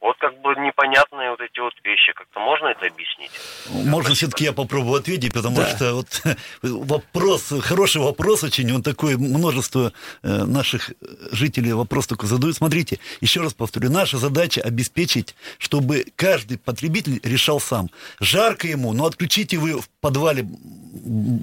Вот 0.00 0.16
как 0.18 0.40
бы 0.40 0.54
непонятные 0.54 1.30
вот 1.30 1.40
эти 1.40 1.58
вот 1.58 1.72
вещи. 1.82 2.12
Как-то 2.12 2.38
можно 2.38 2.66
это 2.66 2.86
объяснить? 2.86 3.30
Можно 3.70 4.14
все-таки 4.14 4.44
я 4.44 4.52
попробую 4.52 5.00
ответить, 5.00 5.32
потому 5.32 5.56
да. 5.56 5.66
что 5.66 5.94
вот 5.94 6.22
вопрос, 6.62 7.52
хороший 7.62 8.02
вопрос 8.02 8.44
очень, 8.44 8.70
он 8.70 8.82
такой, 8.82 9.16
множество 9.16 9.92
э, 10.22 10.28
наших 10.44 10.92
жителей 11.32 11.72
вопрос 11.72 12.06
только 12.06 12.26
задают. 12.26 12.54
Смотрите, 12.54 13.00
еще 13.20 13.40
раз 13.40 13.54
повторю, 13.54 13.90
наша 13.90 14.18
задача 14.18 14.60
обеспечить, 14.60 15.34
чтобы 15.58 16.04
каждый 16.14 16.58
потребитель 16.58 17.18
решал 17.24 17.58
сам. 17.58 17.88
Жарко 18.20 18.68
ему, 18.68 18.92
но 18.92 19.06
отключите 19.06 19.56
вы 19.56 19.80
в 19.80 19.88
подвале 20.00 20.46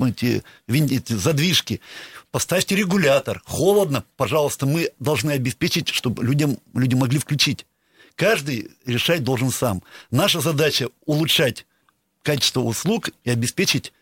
эти, 0.07 0.43
эти 0.67 1.13
задвижки, 1.13 1.81
поставьте 2.31 2.75
регулятор. 2.75 3.41
Холодно, 3.45 4.03
пожалуйста, 4.17 4.65
мы 4.65 4.91
должны 4.99 5.31
обеспечить, 5.31 5.89
чтобы 5.89 6.23
людям, 6.23 6.57
люди 6.73 6.95
могли 6.95 7.19
включить. 7.19 7.65
Каждый 8.15 8.71
решать 8.85 9.23
должен 9.23 9.51
сам. 9.51 9.83
Наша 10.09 10.41
задача 10.41 10.89
улучшать 11.05 11.65
качество 12.23 12.61
услуг 12.61 13.09
и 13.23 13.29
обеспечить 13.29 13.93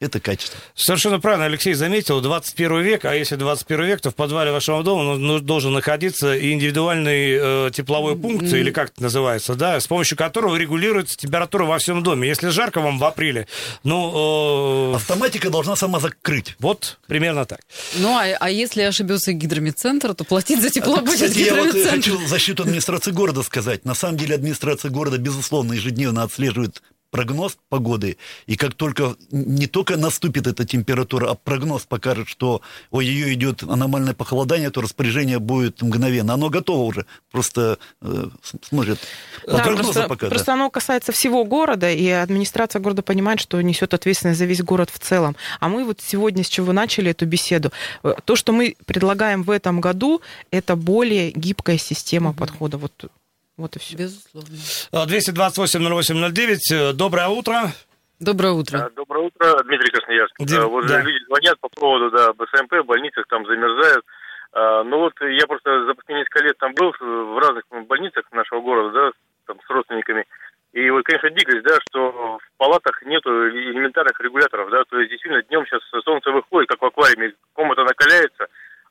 это 0.00 0.20
качество. 0.20 0.58
Совершенно 0.74 1.18
правильно 1.18 1.46
Алексей 1.46 1.74
заметил, 1.74 2.20
21 2.20 2.82
век, 2.82 3.04
а 3.04 3.14
если 3.14 3.34
21 3.34 3.84
век, 3.84 4.00
то 4.00 4.10
в 4.10 4.14
подвале 4.14 4.52
вашего 4.52 4.84
дома 4.84 5.16
ну, 5.16 5.40
должен 5.40 5.72
находиться 5.72 6.38
индивидуальный 6.38 7.66
э, 7.66 7.70
тепловой 7.72 8.16
пункт, 8.16 8.44
mm. 8.44 8.60
или 8.60 8.70
как 8.70 8.90
это 8.90 9.02
называется, 9.02 9.56
да, 9.56 9.80
с 9.80 9.88
помощью 9.88 10.16
которого 10.16 10.54
регулируется 10.54 11.16
температура 11.16 11.64
во 11.64 11.78
всем 11.78 12.04
доме. 12.04 12.28
Если 12.28 12.48
жарко 12.48 12.80
вам 12.80 12.98
в 12.98 13.04
апреле, 13.04 13.48
ну... 13.82 14.92
Э... 14.92 14.96
Автоматика 14.96 15.50
должна 15.50 15.74
сама 15.74 15.98
закрыть. 15.98 16.54
Вот, 16.60 16.98
примерно 17.08 17.44
так. 17.44 17.60
Ну, 17.96 18.16
а, 18.16 18.24
а 18.38 18.50
если 18.50 18.82
ошибется 18.82 19.32
гидромедцентр, 19.32 20.14
то 20.14 20.22
платить 20.22 20.62
за 20.62 20.70
тепло 20.70 20.98
будет 20.98 21.14
Кстати, 21.14 21.38
я 21.38 21.54
вот 21.54 21.74
хочу 21.74 22.24
защиту 22.26 22.62
администрации 22.62 23.10
города 23.10 23.42
сказать. 23.42 23.84
На 23.84 23.94
самом 23.94 24.16
деле 24.16 24.36
администрация 24.36 24.92
города, 24.92 25.18
безусловно, 25.18 25.72
ежедневно 25.72 26.22
отслеживает 26.22 26.82
прогноз 27.10 27.58
погоды, 27.68 28.16
и 28.46 28.56
как 28.56 28.74
только 28.74 29.16
не 29.30 29.66
только 29.66 29.96
наступит 29.96 30.46
эта 30.46 30.64
температура, 30.64 31.30
а 31.30 31.34
прогноз 31.34 31.86
покажет, 31.86 32.28
что 32.28 32.60
у 32.90 33.00
ее 33.00 33.32
идет 33.34 33.62
аномальное 33.62 34.14
похолодание, 34.14 34.70
то 34.70 34.80
распоряжение 34.80 35.38
будет 35.38 35.82
мгновенно. 35.82 36.34
Оно 36.34 36.50
готово 36.50 36.82
уже, 36.82 37.06
просто 37.30 37.78
э, 38.02 38.28
смотрит. 38.62 38.98
Да, 39.46 39.62
просто, 39.62 40.08
пока, 40.08 40.28
просто 40.28 40.46
да. 40.46 40.52
оно 40.54 40.70
касается 40.70 41.12
всего 41.12 41.44
города, 41.44 41.90
и 41.90 42.08
администрация 42.08 42.80
города 42.80 43.02
понимает, 43.02 43.40
что 43.40 43.60
несет 43.60 43.94
ответственность 43.94 44.38
за 44.38 44.44
весь 44.44 44.62
город 44.62 44.90
в 44.90 44.98
целом. 44.98 45.36
А 45.60 45.68
мы 45.68 45.84
вот 45.84 46.00
сегодня, 46.00 46.44
с 46.44 46.48
чего 46.48 46.72
начали 46.72 47.10
эту 47.10 47.26
беседу, 47.26 47.72
э, 48.02 48.14
то, 48.24 48.36
что 48.36 48.52
мы 48.52 48.76
предлагаем 48.84 49.42
в 49.42 49.50
этом 49.50 49.80
году, 49.80 50.20
это 50.50 50.76
более 50.76 51.30
гибкая 51.32 51.78
система 51.78 52.30
mm-hmm. 52.30 52.36
подхода. 52.36 52.78
Вот 52.78 53.10
вот 53.58 53.76
и 53.76 53.78
все. 53.78 53.96
Безусловно. 53.96 54.48
228-08-09. 54.92 56.56
Э, 56.72 56.92
доброе 56.94 57.28
утро. 57.28 57.72
Доброе 58.20 58.52
утро. 58.52 58.90
Доброе 58.96 59.26
утро, 59.26 59.62
Дмитрий 59.64 59.90
Красноярск. 59.90 60.34
Дим, 60.40 60.68
вот 60.68 60.86
да. 60.86 61.02
люди 61.02 61.24
звонят 61.26 61.58
по 61.60 61.68
поводу, 61.68 62.10
да, 62.10 62.32
БСМП, 62.32 62.72
в 62.82 62.86
больницах 62.86 63.26
там 63.28 63.46
замерзают. 63.46 64.04
А, 64.52 64.82
ну 64.82 64.98
вот 64.98 65.12
я 65.20 65.46
просто 65.46 65.86
за 65.86 65.94
последние 65.94 66.22
несколько 66.22 66.44
лет 66.44 66.56
там 66.58 66.72
был 66.74 66.92
в 66.98 67.38
разных 67.38 67.64
больницах 67.86 68.24
нашего 68.32 68.60
города, 68.60 68.90
да, 68.92 69.10
там 69.46 69.58
с 69.64 69.70
родственниками. 69.70 70.24
И 70.72 70.90
вот, 70.90 71.04
конечно, 71.04 71.30
дикость, 71.30 71.62
да, 71.62 71.78
что 71.88 72.38
в 72.38 72.58
палатах 72.58 73.02
нету 73.02 73.30
элементарных 73.48 74.18
регуляторов, 74.20 74.70
да, 74.70 74.82
то 74.88 74.98
есть 74.98 75.10
действительно 75.10 75.42
днем 75.44 75.64
сейчас 75.66 75.80
солнце 76.04 76.30
выходит, 76.30 76.70
как 76.70 76.82
в 76.82 76.86
аквариуме, 76.86 77.34
комната 77.52 77.84
накаляется, 77.84 78.48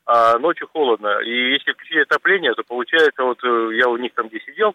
а 0.08 0.38
ночью 0.38 0.66
холодно. 0.72 1.20
И 1.20 1.52
если 1.52 1.72
включить 1.72 2.06
отопление, 2.06 2.54
то 2.54 2.62
получается, 2.64 3.22
вот 3.22 3.38
э, 3.44 3.70
я 3.74 3.88
у 3.88 3.98
них 3.98 4.14
там 4.14 4.28
где 4.28 4.40
сидел, 4.40 4.74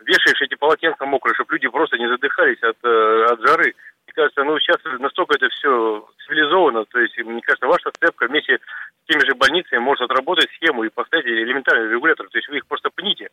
вешаешь 0.00 0.40
эти 0.40 0.54
полотенца 0.54 1.04
мокрые, 1.04 1.34
чтобы 1.34 1.54
люди 1.54 1.66
просто 1.66 1.98
не 1.98 2.06
задыхались 2.06 2.62
от, 2.62 2.76
э, 2.84 3.24
от 3.24 3.40
жары. 3.40 3.74
Мне 4.06 4.12
кажется, 4.14 4.44
ну 4.44 4.56
сейчас 4.60 4.78
настолько 5.00 5.34
это 5.34 5.48
все 5.48 6.06
цивилизовано, 6.24 6.84
то 6.84 7.00
есть, 7.00 7.18
мне 7.18 7.40
кажется, 7.42 7.66
ваша 7.66 7.90
цепка 7.90 8.28
вместе 8.28 8.58
с 8.58 9.12
теми 9.12 9.26
же 9.26 9.34
больницами 9.34 9.80
может 9.80 10.02
отработать 10.02 10.48
схему 10.52 10.84
и 10.84 10.90
поставить 10.90 11.26
элементарный 11.26 11.90
регулятор, 11.90 12.28
то 12.28 12.38
есть 12.38 12.48
вы 12.48 12.58
их 12.58 12.66
просто 12.66 12.88
пните. 12.94 13.30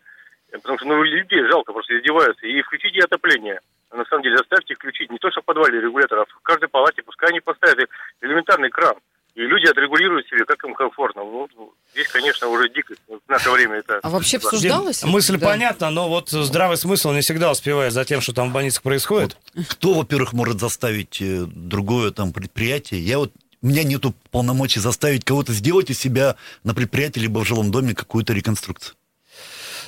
Потому 0.52 0.80
что 0.80 0.88
ну, 0.88 1.04
людей 1.04 1.44
жалко, 1.46 1.74
просто 1.74 1.98
издеваются. 1.98 2.48
И 2.48 2.62
включите 2.62 3.02
отопление. 3.02 3.60
На 3.92 4.06
самом 4.06 4.24
деле, 4.24 4.38
заставьте 4.38 4.74
включить 4.74 5.12
не 5.12 5.20
то, 5.20 5.30
что 5.30 5.42
в 5.42 5.46
подвале 5.46 5.80
регулятор, 5.80 6.20
а 6.20 6.26
в 6.26 6.42
каждой 6.42 6.70
палате, 6.70 7.04
пускай 7.04 7.30
они 7.30 7.40
поставят 7.40 7.90
элементарный 8.22 8.70
кран 8.70 8.96
и 9.36 9.42
люди 9.42 9.68
отрегулируют 9.68 10.28
себе, 10.28 10.46
как 10.46 10.64
им 10.64 10.74
комфортно. 10.74 11.22
Ну, 11.24 11.48
здесь, 11.94 12.08
конечно, 12.08 12.48
уже 12.48 12.70
дикость. 12.70 13.02
В 13.08 13.30
наше 13.30 13.52
время 13.52 13.76
это... 13.76 14.00
А 14.02 14.10
вообще 14.10 14.38
обсуждалось? 14.38 15.04
Мысль 15.04 15.38
да. 15.38 15.46
понятна, 15.46 15.90
но 15.90 16.08
вот 16.08 16.30
здравый 16.30 16.78
смысл 16.78 17.12
не 17.12 17.20
всегда 17.22 17.52
успевает 17.52 17.92
за 17.92 18.06
тем, 18.06 18.22
что 18.22 18.34
там 18.34 18.50
в 18.50 18.54
больницах 18.54 18.82
происходит. 18.82 19.38
Вот 19.54 19.68
кто, 19.68 19.94
во-первых, 19.94 20.32
может 20.32 20.60
заставить 20.62 21.22
э, 21.22 21.46
другое 21.48 22.12
там 22.12 22.32
предприятие? 22.32 23.02
Я 23.02 23.20
вот 23.20 23.34
у 23.62 23.68
меня 23.68 23.84
нету 23.84 24.14
полномочий 24.32 24.80
заставить 24.80 25.26
кого-то 25.26 25.52
сделать 25.52 25.90
из 25.90 26.00
себя 26.00 26.38
на 26.64 26.74
предприятии 26.74 27.20
либо 27.20 27.40
в 27.40 27.46
жилом 27.46 27.72
доме 27.72 27.94
какую-то 27.94 28.32
реконструкцию. 28.32 28.96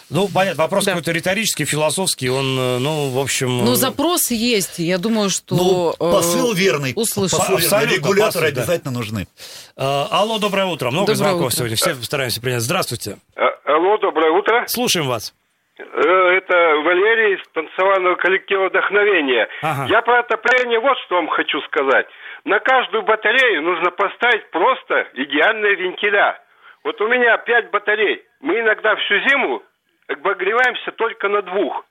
Ну, 0.10 0.30
понятно, 0.34 0.64
вопрос 0.64 0.86
да. 0.86 0.92
какой-то 0.92 1.12
риторический, 1.12 1.66
философский, 1.66 2.30
он, 2.30 2.58
э, 2.58 2.78
ну, 2.80 3.10
в 3.10 3.20
общем... 3.20 3.66
Ну, 3.66 3.76
запрос 3.76 4.32
есть, 4.32 4.80
я 4.80 4.98
думаю, 4.98 5.30
что... 5.30 5.56
Ну, 5.56 5.92
э, 5.92 6.12
посыл 6.14 6.54
верный. 6.54 6.94
Услышал. 6.96 7.40
Посыл 7.40 7.58
верный. 7.58 7.96
Регуляторы 7.96 8.48
посыл, 8.48 8.62
обязательно 8.62 8.92
да. 8.92 8.98
нужны. 8.98 9.28
А, 9.76 10.08
алло, 10.10 10.40
доброе 10.40 10.66
утро. 10.66 10.92
Много 10.92 11.08
доброе 11.08 11.16
звонков 11.16 11.48
утро. 11.48 11.56
сегодня, 11.58 11.76
все 11.76 11.94
стараемся 11.96 12.42
принять. 12.42 12.62
Здравствуйте. 12.62 13.18
А, 13.36 13.50
алло, 13.66 13.98
доброе 13.98 14.32
утро. 14.32 14.64
Слушаем 14.68 15.08
вас. 15.08 15.34
Это 15.78 16.56
Валерий 16.86 17.36
из 17.36 17.42
танцевального 17.54 18.16
коллектива 18.16 18.70
«Вдохновение». 18.70 19.48
Ага. 19.62 19.86
Я 19.90 20.02
про 20.02 20.20
отопление 20.20 20.80
вот 20.80 20.98
что 21.06 21.16
вам 21.16 21.28
хочу 21.28 21.62
сказать. 21.62 22.08
На 22.46 22.60
каждую 22.60 23.04
батарею 23.04 23.62
нужно 23.62 23.92
поставить 23.92 24.50
просто 24.52 25.08
идеальные 25.14 25.76
вентиля. 25.76 26.40
Вот 26.84 27.00
у 27.02 27.08
меня 27.08 27.38
пять 27.40 27.70
батарей. 27.70 28.24
Мы 28.40 28.62
иногда 28.62 28.96
всю 28.96 29.20
зиму 29.28 29.62
обогреваемся 30.08 30.92
только 30.92 31.28
на 31.30 31.42
двух. 31.42 31.86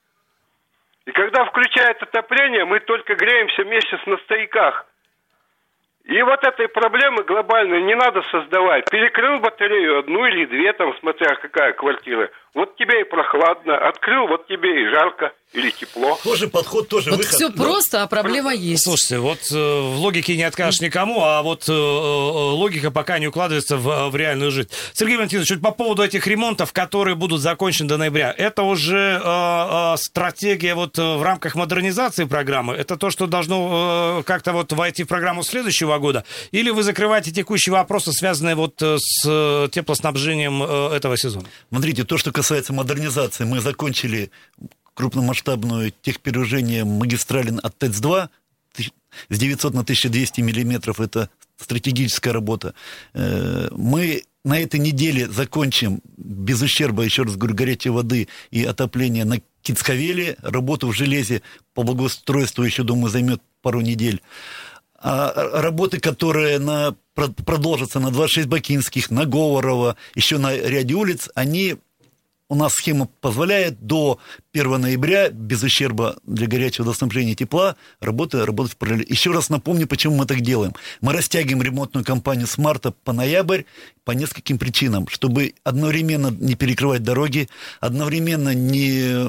И 1.06 1.12
когда 1.12 1.44
включает 1.44 2.02
отопление, 2.02 2.64
мы 2.64 2.80
только 2.80 3.14
греемся 3.14 3.64
месяц 3.64 4.00
на 4.06 4.16
стояках. 4.18 4.86
И 6.04 6.22
вот 6.22 6.44
этой 6.44 6.68
проблемы 6.68 7.24
глобальной 7.24 7.82
не 7.82 7.94
надо 7.94 8.22
создавать. 8.30 8.88
Перекрыл 8.90 9.40
батарею 9.40 9.98
одну 9.98 10.24
или 10.26 10.46
две, 10.46 10.72
там, 10.72 10.96
смотря 10.98 11.34
какая 11.34 11.72
квартира. 11.72 12.30
Вот 12.56 12.74
тебе 12.76 13.02
и 13.02 13.04
прохладно. 13.04 13.76
Открыл, 13.76 14.28
вот 14.28 14.46
тебе 14.48 14.84
и 14.84 14.88
жарко 14.88 15.34
или 15.52 15.70
тепло. 15.70 16.18
Тоже 16.24 16.48
подход, 16.48 16.88
тоже 16.88 17.10
вот 17.10 17.18
выход. 17.18 17.34
все 17.34 17.48
но... 17.50 17.64
просто, 17.64 18.02
а 18.02 18.06
проблема 18.06 18.54
есть. 18.54 18.84
Слушайте, 18.84 19.18
вот 19.18 19.38
э, 19.52 19.54
в 19.54 19.98
логике 19.98 20.36
не 20.36 20.42
откажешь 20.42 20.80
никому, 20.80 21.22
а 21.22 21.42
вот 21.42 21.68
э, 21.68 21.72
э, 21.72 21.74
логика 21.74 22.90
пока 22.90 23.18
не 23.18 23.28
укладывается 23.28 23.76
в, 23.76 24.08
в 24.08 24.16
реальную 24.16 24.50
жизнь. 24.50 24.70
Сергей 24.94 25.16
Валентинович, 25.16 25.50
вот 25.50 25.60
по 25.60 25.70
поводу 25.70 26.02
этих 26.02 26.26
ремонтов, 26.26 26.72
которые 26.72 27.14
будут 27.14 27.42
закончены 27.42 27.90
до 27.90 27.98
ноября, 27.98 28.34
это 28.36 28.62
уже 28.62 29.20
э, 29.22 29.92
э, 29.94 29.96
стратегия 29.98 30.74
вот 30.74 30.96
в 30.96 31.22
рамках 31.22 31.56
модернизации 31.56 32.24
программы? 32.24 32.74
Это 32.74 32.96
то, 32.96 33.10
что 33.10 33.26
должно 33.26 34.20
э, 34.20 34.22
как-то 34.24 34.52
вот 34.52 34.72
войти 34.72 35.04
в 35.04 35.08
программу 35.08 35.42
следующего 35.42 35.98
года? 35.98 36.24
Или 36.52 36.70
вы 36.70 36.82
закрываете 36.82 37.32
текущие 37.32 37.74
вопросы, 37.74 38.12
связанные 38.12 38.54
вот 38.54 38.80
с 38.80 39.68
теплоснабжением 39.72 40.62
э, 40.62 40.96
этого 40.96 41.18
сезона? 41.18 41.46
Смотрите, 41.70 42.04
то, 42.04 42.16
что 42.16 42.32
касается 42.32 42.45
модернизации, 42.70 43.44
мы 43.44 43.60
закончили 43.60 44.30
крупномасштабное 44.94 45.92
техпереложение 46.02 46.84
магистрали 46.84 47.58
от 47.62 47.78
ТЭЦ-2 47.78 48.28
с 49.28 49.38
900 49.38 49.74
на 49.74 49.80
1200 49.80 50.40
миллиметров, 50.40 51.00
это 51.00 51.30
стратегическая 51.56 52.32
работа. 52.32 52.74
Э, 53.14 53.68
мы 53.72 54.22
на 54.44 54.60
этой 54.60 54.78
неделе 54.78 55.28
закончим 55.28 56.00
без 56.16 56.62
ущерба, 56.62 57.02
еще 57.02 57.22
раз 57.22 57.36
говорю, 57.36 57.56
горячей 57.56 57.90
воды 57.90 58.28
и 58.50 58.64
отопления 58.64 59.24
на 59.24 59.40
Кицковеле. 59.62 60.36
Работу 60.42 60.88
в 60.88 60.92
железе 60.94 61.42
по 61.74 61.82
благоустройству 61.82 62.62
еще, 62.62 62.82
думаю, 62.82 63.10
займет 63.10 63.42
пару 63.62 63.80
недель. 63.80 64.22
А 64.98 65.60
работы, 65.60 65.98
которые 65.98 66.58
на, 66.58 66.94
продолжатся 67.14 68.00
на 68.00 68.10
26 68.10 68.48
Бакинских, 68.48 69.10
на 69.10 69.24
Говорова, 69.24 69.96
еще 70.14 70.38
на 70.38 70.56
ряде 70.56 70.94
улиц, 70.94 71.28
они 71.34 71.76
у 72.48 72.54
нас 72.54 72.74
схема 72.74 73.08
позволяет 73.20 73.86
до 73.86 74.18
1 74.52 74.80
ноября 74.80 75.30
без 75.30 75.62
ущерба 75.62 76.16
для 76.24 76.46
горячего 76.46 76.84
водоснабжения 76.84 77.34
тепла 77.34 77.76
работы 78.00 78.44
работать 78.44 78.74
в 78.74 78.76
параллель. 78.76 79.06
Еще 79.08 79.32
раз 79.32 79.48
напомню, 79.48 79.86
почему 79.86 80.16
мы 80.16 80.26
так 80.26 80.40
делаем. 80.40 80.74
Мы 81.00 81.12
растягиваем 81.12 81.62
ремонтную 81.62 82.04
кампанию 82.04 82.46
с 82.46 82.56
марта 82.58 82.92
по 82.92 83.12
ноябрь 83.12 83.62
по 84.04 84.12
нескольким 84.12 84.58
причинам, 84.58 85.08
чтобы 85.08 85.54
одновременно 85.64 86.28
не 86.28 86.54
перекрывать 86.54 87.02
дороги, 87.02 87.48
одновременно 87.80 88.54
не 88.54 89.26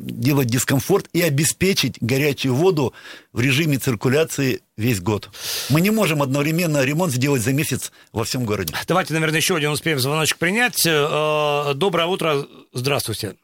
делать 0.00 0.48
дискомфорт 0.48 1.06
и 1.12 1.22
обеспечить 1.22 1.98
горячую 2.00 2.54
воду 2.54 2.94
в 3.32 3.40
режиме 3.40 3.78
циркуляции 3.78 4.62
весь 4.76 5.00
год. 5.00 5.30
Мы 5.68 5.80
не 5.80 5.90
можем 5.90 6.22
одновременно 6.22 6.82
ремонт 6.84 7.12
сделать 7.12 7.42
за 7.42 7.52
месяц 7.52 7.92
во 8.12 8.24
всем 8.24 8.44
городе. 8.44 8.74
Давайте, 8.88 9.14
наверное, 9.14 9.38
еще 9.38 9.56
один 9.56 9.70
успеем 9.70 9.98
звоночек 9.98 10.38
принять. 10.38 10.84
Э, 10.86 11.72
доброе 11.74 12.06
утро. 12.06 12.46
Здравствуйте. 12.72 13.36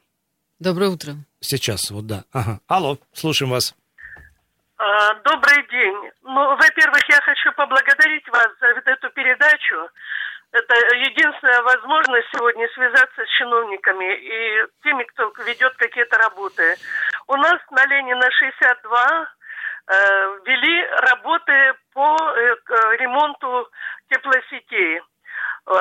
Доброе 0.58 0.90
утро. 0.90 1.16
Сейчас, 1.40 1.90
вот 1.90 2.06
да. 2.06 2.24
Ага. 2.32 2.60
Алло, 2.66 2.98
слушаем 3.12 3.50
вас. 3.50 3.74
А, 4.78 5.14
добрый 5.24 5.66
день. 5.70 6.10
Ну, 6.22 6.56
во-первых, 6.56 7.02
я 7.08 7.20
хочу 7.20 7.52
поблагодарить 7.56 8.26
вас 8.28 8.48
за 8.60 8.90
эту 8.90 9.10
передачу. 9.10 9.74
Это 10.56 10.74
единственная 10.96 11.60
возможность 11.62 12.28
сегодня 12.34 12.66
связаться 12.68 13.24
с 13.24 13.28
чиновниками 13.36 14.14
и 14.14 14.66
теми, 14.82 15.02
кто 15.04 15.30
ведет 15.44 15.76
какие-то 15.76 16.16
работы. 16.16 16.76
У 17.26 17.36
нас 17.36 17.60
на 17.70 17.84
Ленина 17.84 18.26
62 18.30 19.28
э, 19.88 20.38
вели 20.46 20.86
работы 21.10 21.74
по 21.92 22.16
э, 22.16 22.56
ремонту 22.96 23.68
теплосетей. 24.08 25.00
Э, 25.00 25.72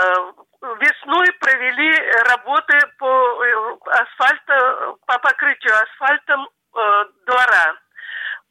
весной 0.82 1.28
провели 1.40 1.96
работы 2.28 2.78
по 2.98 3.08
э, 3.08 3.78
асфальту, 3.92 5.00
по 5.06 5.18
покрытию 5.20 5.74
асфальтом 5.74 6.50
э, 6.50 7.06
двора. 7.26 7.76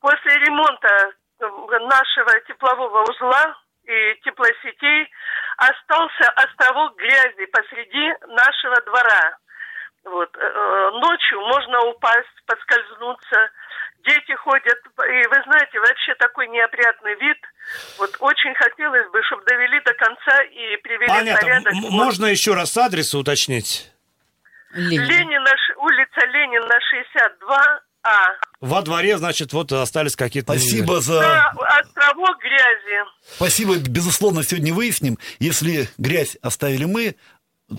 После 0.00 0.38
ремонта 0.38 1.12
нашего 1.40 2.40
теплового 2.46 3.02
узла 3.02 3.56
и 3.86 4.20
теплосетей 4.24 5.08
остался 5.56 6.30
островок 6.36 6.96
грязи 6.96 7.46
посреди 7.46 8.06
нашего 8.28 8.80
двора. 8.86 9.38
Вот. 10.04 10.30
Э, 10.36 10.90
ночью 11.00 11.40
можно 11.40 11.80
упасть, 11.86 12.28
подскользнуться. 12.46 13.50
Дети 14.06 14.34
ходят, 14.34 14.78
и 15.08 15.26
вы 15.28 15.42
знаете, 15.46 15.80
вообще 15.80 16.14
такой 16.16 16.46
неопрятный 16.48 17.14
вид. 17.14 17.38
Вот 17.98 18.14
очень 18.20 18.54
хотелось 18.54 19.08
бы, 19.10 19.22
чтобы 19.22 19.44
довели 19.44 19.80
до 19.80 19.94
конца 19.94 20.42
и 20.42 20.76
привели 20.82 21.06
Понятно. 21.08 21.36
в 21.36 21.40
порядок. 21.40 21.72
М- 21.72 21.90
можно 21.90 22.26
еще 22.26 22.52
раз 22.52 22.76
адрес 22.76 23.14
уточнить? 23.14 23.90
Ленина. 24.74 25.04
Ленина, 25.06 25.50
улица 25.76 26.26
Ленина, 26.26 26.80
62, 26.90 27.80
а. 28.04 28.36
Во 28.60 28.82
дворе, 28.82 29.18
значит, 29.18 29.52
вот 29.52 29.72
остались 29.72 30.16
какие-то... 30.16 30.52
Спасибо 30.52 31.00
за... 31.00 31.20
Да, 31.20 31.52
островок 31.80 32.38
грязи. 32.40 33.04
Спасибо, 33.36 33.76
безусловно, 33.76 34.42
сегодня 34.42 34.72
выясним. 34.72 35.18
Если 35.38 35.88
грязь 35.98 36.36
оставили 36.42 36.84
мы, 36.84 37.16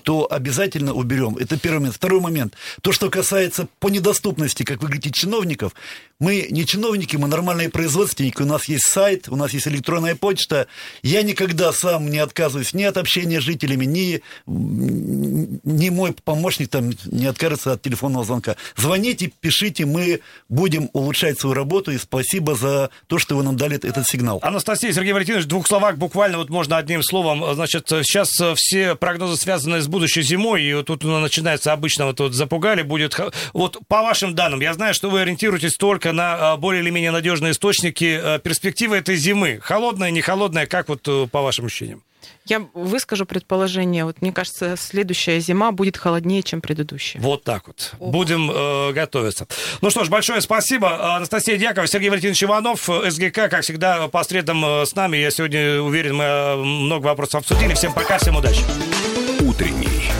то 0.02 0.26
обязательно 0.30 0.92
уберем. 0.92 1.36
Это 1.36 1.58
первый 1.58 1.78
момент. 1.78 1.96
Второй 1.96 2.20
момент. 2.20 2.54
То, 2.82 2.92
что 2.92 3.10
касается 3.10 3.68
по 3.78 3.88
недоступности, 3.88 4.62
как 4.62 4.80
вы 4.80 4.88
говорите, 4.88 5.10
чиновников, 5.10 5.72
мы 6.18 6.46
не 6.50 6.64
чиновники, 6.64 7.16
мы 7.16 7.28
нормальные 7.28 7.68
производственники, 7.68 8.40
у 8.40 8.46
нас 8.46 8.68
есть 8.68 8.86
сайт, 8.86 9.28
у 9.28 9.36
нас 9.36 9.52
есть 9.52 9.68
электронная 9.68 10.16
почта. 10.16 10.66
Я 11.02 11.22
никогда 11.22 11.72
сам 11.72 12.10
не 12.10 12.18
отказываюсь 12.18 12.72
ни 12.72 12.84
от 12.84 12.96
общения 12.96 13.40
с 13.40 13.44
жителями, 13.44 13.84
ни, 13.84 14.22
ни 14.46 15.90
мой 15.90 16.14
помощник 16.24 16.68
там 16.68 16.90
не 17.06 17.26
откажется 17.26 17.72
от 17.72 17.82
телефонного 17.82 18.24
звонка. 18.24 18.56
Звоните, 18.76 19.30
пишите, 19.40 19.84
мы 19.84 20.20
будем 20.48 20.88
улучшать 20.92 21.38
свою 21.38 21.54
работу, 21.54 21.90
и 21.90 21.98
спасибо 21.98 22.54
за 22.54 22.90
то, 23.06 23.18
что 23.18 23.36
вы 23.36 23.42
нам 23.42 23.56
дали 23.56 23.76
этот 23.76 24.06
сигнал. 24.06 24.38
Анастасия, 24.42 24.92
Сергей 24.92 25.12
Валентинович, 25.12 25.44
в 25.44 25.48
двух 25.48 25.66
словах, 25.66 25.98
буквально 25.98 26.38
вот 26.38 26.48
можно 26.48 26.78
одним 26.78 27.02
словом, 27.02 27.54
значит, 27.54 27.88
сейчас 27.88 28.30
все 28.56 28.94
прогнозы 28.94 29.36
связаны 29.36 29.80
с 29.80 29.85
будущей 29.88 30.22
зимой, 30.22 30.62
и 30.62 30.74
вот 30.74 30.86
тут 30.86 31.04
начинается 31.04 31.72
обычно 31.72 32.06
вот, 32.06 32.20
вот 32.20 32.34
запугали, 32.34 32.82
будет... 32.82 33.18
Вот 33.52 33.78
по 33.88 34.02
вашим 34.02 34.34
данным, 34.34 34.60
я 34.60 34.74
знаю, 34.74 34.94
что 34.94 35.10
вы 35.10 35.20
ориентируетесь 35.20 35.76
только 35.76 36.12
на 36.12 36.52
а, 36.52 36.56
более 36.56 36.82
или 36.82 36.90
менее 36.90 37.10
надежные 37.10 37.52
источники. 37.52 38.18
А, 38.22 38.38
перспективы 38.38 38.96
этой 38.96 39.16
зимы, 39.16 39.58
холодная, 39.62 40.10
не 40.10 40.20
холодная, 40.20 40.66
как 40.66 40.88
вот 40.88 41.06
э, 41.06 41.26
по 41.30 41.42
вашим 41.42 41.66
ощущениям? 41.66 42.02
Я 42.44 42.64
выскажу 42.74 43.26
предположение. 43.26 44.04
Вот 44.04 44.22
мне 44.22 44.32
кажется, 44.32 44.76
следующая 44.76 45.40
зима 45.40 45.72
будет 45.72 45.96
холоднее, 45.96 46.42
чем 46.42 46.60
предыдущая. 46.60 47.20
Вот 47.20 47.42
так 47.42 47.66
вот. 47.66 47.94
Ох. 47.98 48.12
Будем 48.12 48.50
э, 48.50 48.92
готовиться. 48.92 49.48
Ну 49.80 49.90
что 49.90 50.04
ж, 50.04 50.08
большое 50.08 50.40
спасибо. 50.40 51.16
Анастасия 51.16 51.56
Дьякова, 51.56 51.86
Сергей 51.86 52.08
Валентинович 52.08 52.44
Иванов, 52.44 52.88
СГК, 53.08 53.48
как 53.48 53.62
всегда, 53.62 54.08
по 54.08 54.22
средам 54.22 54.64
э, 54.64 54.86
с 54.86 54.94
нами. 54.94 55.16
Я 55.16 55.30
сегодня 55.30 55.80
уверен, 55.80 56.16
мы 56.16 56.24
э, 56.24 56.56
много 56.56 57.06
вопросов 57.06 57.40
обсудили. 57.40 57.74
Всем 57.74 57.92
пока, 57.92 58.18
всем 58.18 58.36
удачи. 58.36 58.62